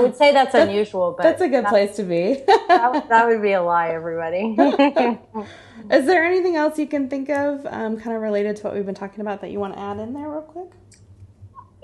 would 0.00 0.16
say 0.16 0.32
that's 0.32 0.52
unusual. 0.52 1.14
But 1.16 1.22
that's 1.22 1.42
a 1.42 1.48
good 1.48 1.66
place 1.66 1.94
to 1.94 2.02
be. 2.02 2.42
that, 2.66 3.08
that, 3.08 3.28
would 3.28 3.40
be 3.40 3.52
a 3.52 3.62
lie, 3.62 3.90
everybody. 3.90 4.56
Is 5.92 6.06
there 6.06 6.24
anything 6.24 6.56
else 6.56 6.76
you 6.76 6.88
can 6.88 7.08
think 7.08 7.30
of, 7.30 7.64
um, 7.66 8.00
kind 8.00 8.16
of 8.16 8.22
related 8.22 8.56
to 8.56 8.64
what 8.64 8.74
we've 8.74 8.84
been 8.84 8.96
talking 8.96 9.20
about, 9.20 9.42
that 9.42 9.52
you 9.52 9.60
want 9.60 9.74
to 9.74 9.78
add 9.80 10.00
in 10.00 10.12
there, 10.12 10.28
real 10.28 10.42
quick? 10.42 10.72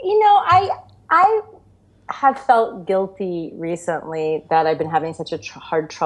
You 0.02 0.18
know, 0.18 0.42
I 0.44 0.70
I 1.10 1.42
have 2.08 2.44
felt 2.44 2.86
guilty 2.86 3.52
recently 3.54 4.44
that 4.50 4.66
I've 4.66 4.78
been 4.78 4.90
having 4.90 5.14
such 5.14 5.32
a 5.32 5.38
tr- 5.38 5.58
hard 5.58 5.90
tr- 5.90 6.04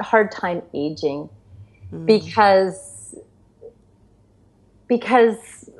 hard 0.00 0.30
time 0.30 0.62
aging 0.74 1.28
mm. 1.92 2.06
because 2.06 3.14
because 4.88 5.70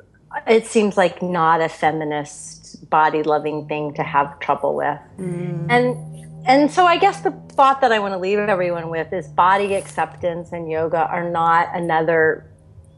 it 0.45 0.65
seems 0.65 0.97
like 0.97 1.21
not 1.21 1.61
a 1.61 1.69
feminist 1.69 2.89
body 2.89 3.23
loving 3.23 3.67
thing 3.67 3.93
to 3.95 4.03
have 4.03 4.39
trouble 4.39 4.75
with. 4.75 4.99
Mm. 5.17 5.67
And 5.69 6.17
and 6.45 6.71
so 6.71 6.85
I 6.85 6.97
guess 6.97 7.21
the 7.21 7.31
thought 7.49 7.81
that 7.81 7.91
I 7.91 7.99
want 7.99 8.13
to 8.13 8.17
leave 8.17 8.39
everyone 8.39 8.89
with 8.89 9.11
is 9.11 9.27
body 9.27 9.73
acceptance 9.73 10.51
and 10.53 10.69
yoga 10.69 11.05
are 11.07 11.29
not 11.29 11.75
another 11.75 12.49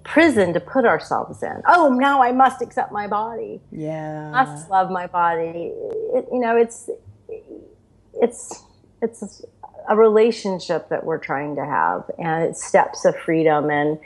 prison 0.03 0.53
to 0.53 0.59
put 0.59 0.85
ourselves 0.85 1.43
in. 1.43 1.61
Oh, 1.67 1.89
now 1.89 2.21
I 2.21 2.31
must 2.31 2.61
accept 2.61 2.91
my 2.91 3.07
body. 3.07 3.61
Yeah. 3.71 4.31
Must 4.31 4.69
love 4.69 4.89
my 4.89 5.07
body. 5.07 5.71
It, 6.13 6.27
you 6.31 6.39
know, 6.39 6.57
it's 6.57 6.89
it's 8.21 8.63
it's 9.01 9.43
a 9.87 9.95
relationship 9.95 10.89
that 10.89 11.03
we're 11.03 11.17
trying 11.17 11.55
to 11.55 11.65
have 11.65 12.09
and 12.17 12.43
it's 12.43 12.63
steps 12.63 13.05
of 13.05 13.15
freedom 13.17 13.69
and 13.69 13.97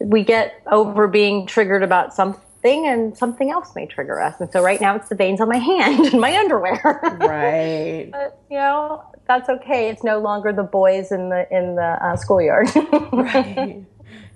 we 0.00 0.24
get 0.24 0.60
over 0.70 1.06
being 1.06 1.46
triggered 1.46 1.82
about 1.82 2.14
something 2.14 2.86
and 2.86 3.16
something 3.16 3.50
else 3.50 3.74
may 3.74 3.86
trigger 3.86 4.20
us. 4.20 4.40
And 4.40 4.50
so 4.50 4.62
right 4.62 4.80
now 4.80 4.96
it's 4.96 5.08
the 5.08 5.14
veins 5.14 5.40
on 5.40 5.48
my 5.48 5.58
hand 5.58 6.06
and 6.12 6.20
my 6.20 6.36
underwear. 6.36 7.00
Right. 7.20 8.08
but 8.12 8.42
you 8.50 8.56
know, 8.56 9.04
that's 9.28 9.48
okay. 9.48 9.88
It's 9.88 10.02
no 10.02 10.18
longer 10.18 10.52
the 10.52 10.64
boys 10.64 11.12
in 11.12 11.28
the 11.28 11.46
in 11.50 11.76
the 11.76 11.98
uh, 12.02 12.16
schoolyard. 12.16 12.68
right. 13.12 13.84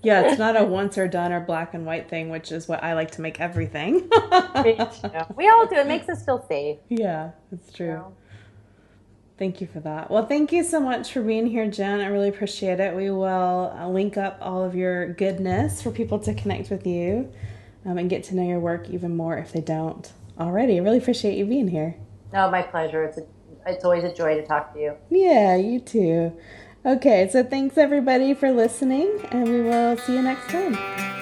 Yeah, 0.05 0.23
it's 0.23 0.39
not 0.39 0.61
a 0.61 0.65
once 0.65 0.99
or 0.99 1.09
done 1.09 1.33
or 1.33 1.41
black 1.41 1.75
and 1.75 1.87
white 1.87 2.09
thing, 2.09 2.29
which 2.29 2.53
is 2.53 2.69
what 2.69 2.83
I 2.83 2.95
like 2.95 3.11
to 3.13 3.21
make 3.21 3.41
everything. 3.41 3.95
we 4.65 5.49
all 5.49 5.67
do. 5.67 5.77
It 5.77 5.87
makes 5.87 6.09
us 6.09 6.25
feel 6.25 6.45
safe. 6.49 6.79
Yeah, 6.89 7.31
it's 7.51 7.73
true. 7.73 8.05
Thank 9.37 9.61
you 9.61 9.67
for 9.67 9.81
that. 9.81 10.11
Well, 10.11 10.27
thank 10.27 10.53
you 10.53 10.63
so 10.63 10.79
much 10.79 11.13
for 11.13 11.21
being 11.21 11.47
here, 11.47 11.69
Jen. 11.69 12.01
I 12.01 12.07
really 12.07 12.29
appreciate 12.29 12.79
it. 12.79 12.95
We 12.95 13.11
will 13.11 13.75
uh, 13.77 13.89
link 13.89 14.17
up 14.17 14.39
all 14.41 14.63
of 14.63 14.77
your 14.77 15.13
goodness 15.15 15.83
for 15.83 15.91
people 15.91 16.21
to 16.21 16.35
connect 16.35 16.71
with 16.71 16.87
you 16.87 17.33
um, 17.85 17.99
and 17.99 18.09
get 18.09 18.23
to 18.25 18.37
know 18.37 18.47
your 18.47 18.61
work 18.61 18.89
even 18.91 19.17
more 19.17 19.37
if 19.37 19.53
they 19.53 19.61
don't 19.61 20.13
already. 20.39 20.79
I 20.79 20.83
really 20.83 20.99
appreciate 20.99 21.37
you 21.37 21.47
being 21.47 21.67
here. 21.67 21.97
No, 22.33 22.49
my 22.49 22.63
pleasure. 22.63 23.03
It's 23.03 23.19
a, 23.19 23.27
it's 23.67 23.85
always 23.85 24.05
a 24.05 24.15
joy 24.15 24.37
to 24.37 24.47
talk 24.47 24.73
to 24.75 24.79
you. 24.81 24.95
Yeah, 25.11 25.57
you 25.57 25.81
too. 25.81 26.33
Okay, 26.87 27.31
so 27.33 27.43
thanks 27.43 27.79
everybody 27.79 28.35
for 28.35 28.53
listening, 28.53 29.09
and 29.31 29.49
we 29.49 29.63
will 29.63 29.97
see 29.97 30.17
you 30.17 30.21
next 30.21 30.51
time. 30.51 31.14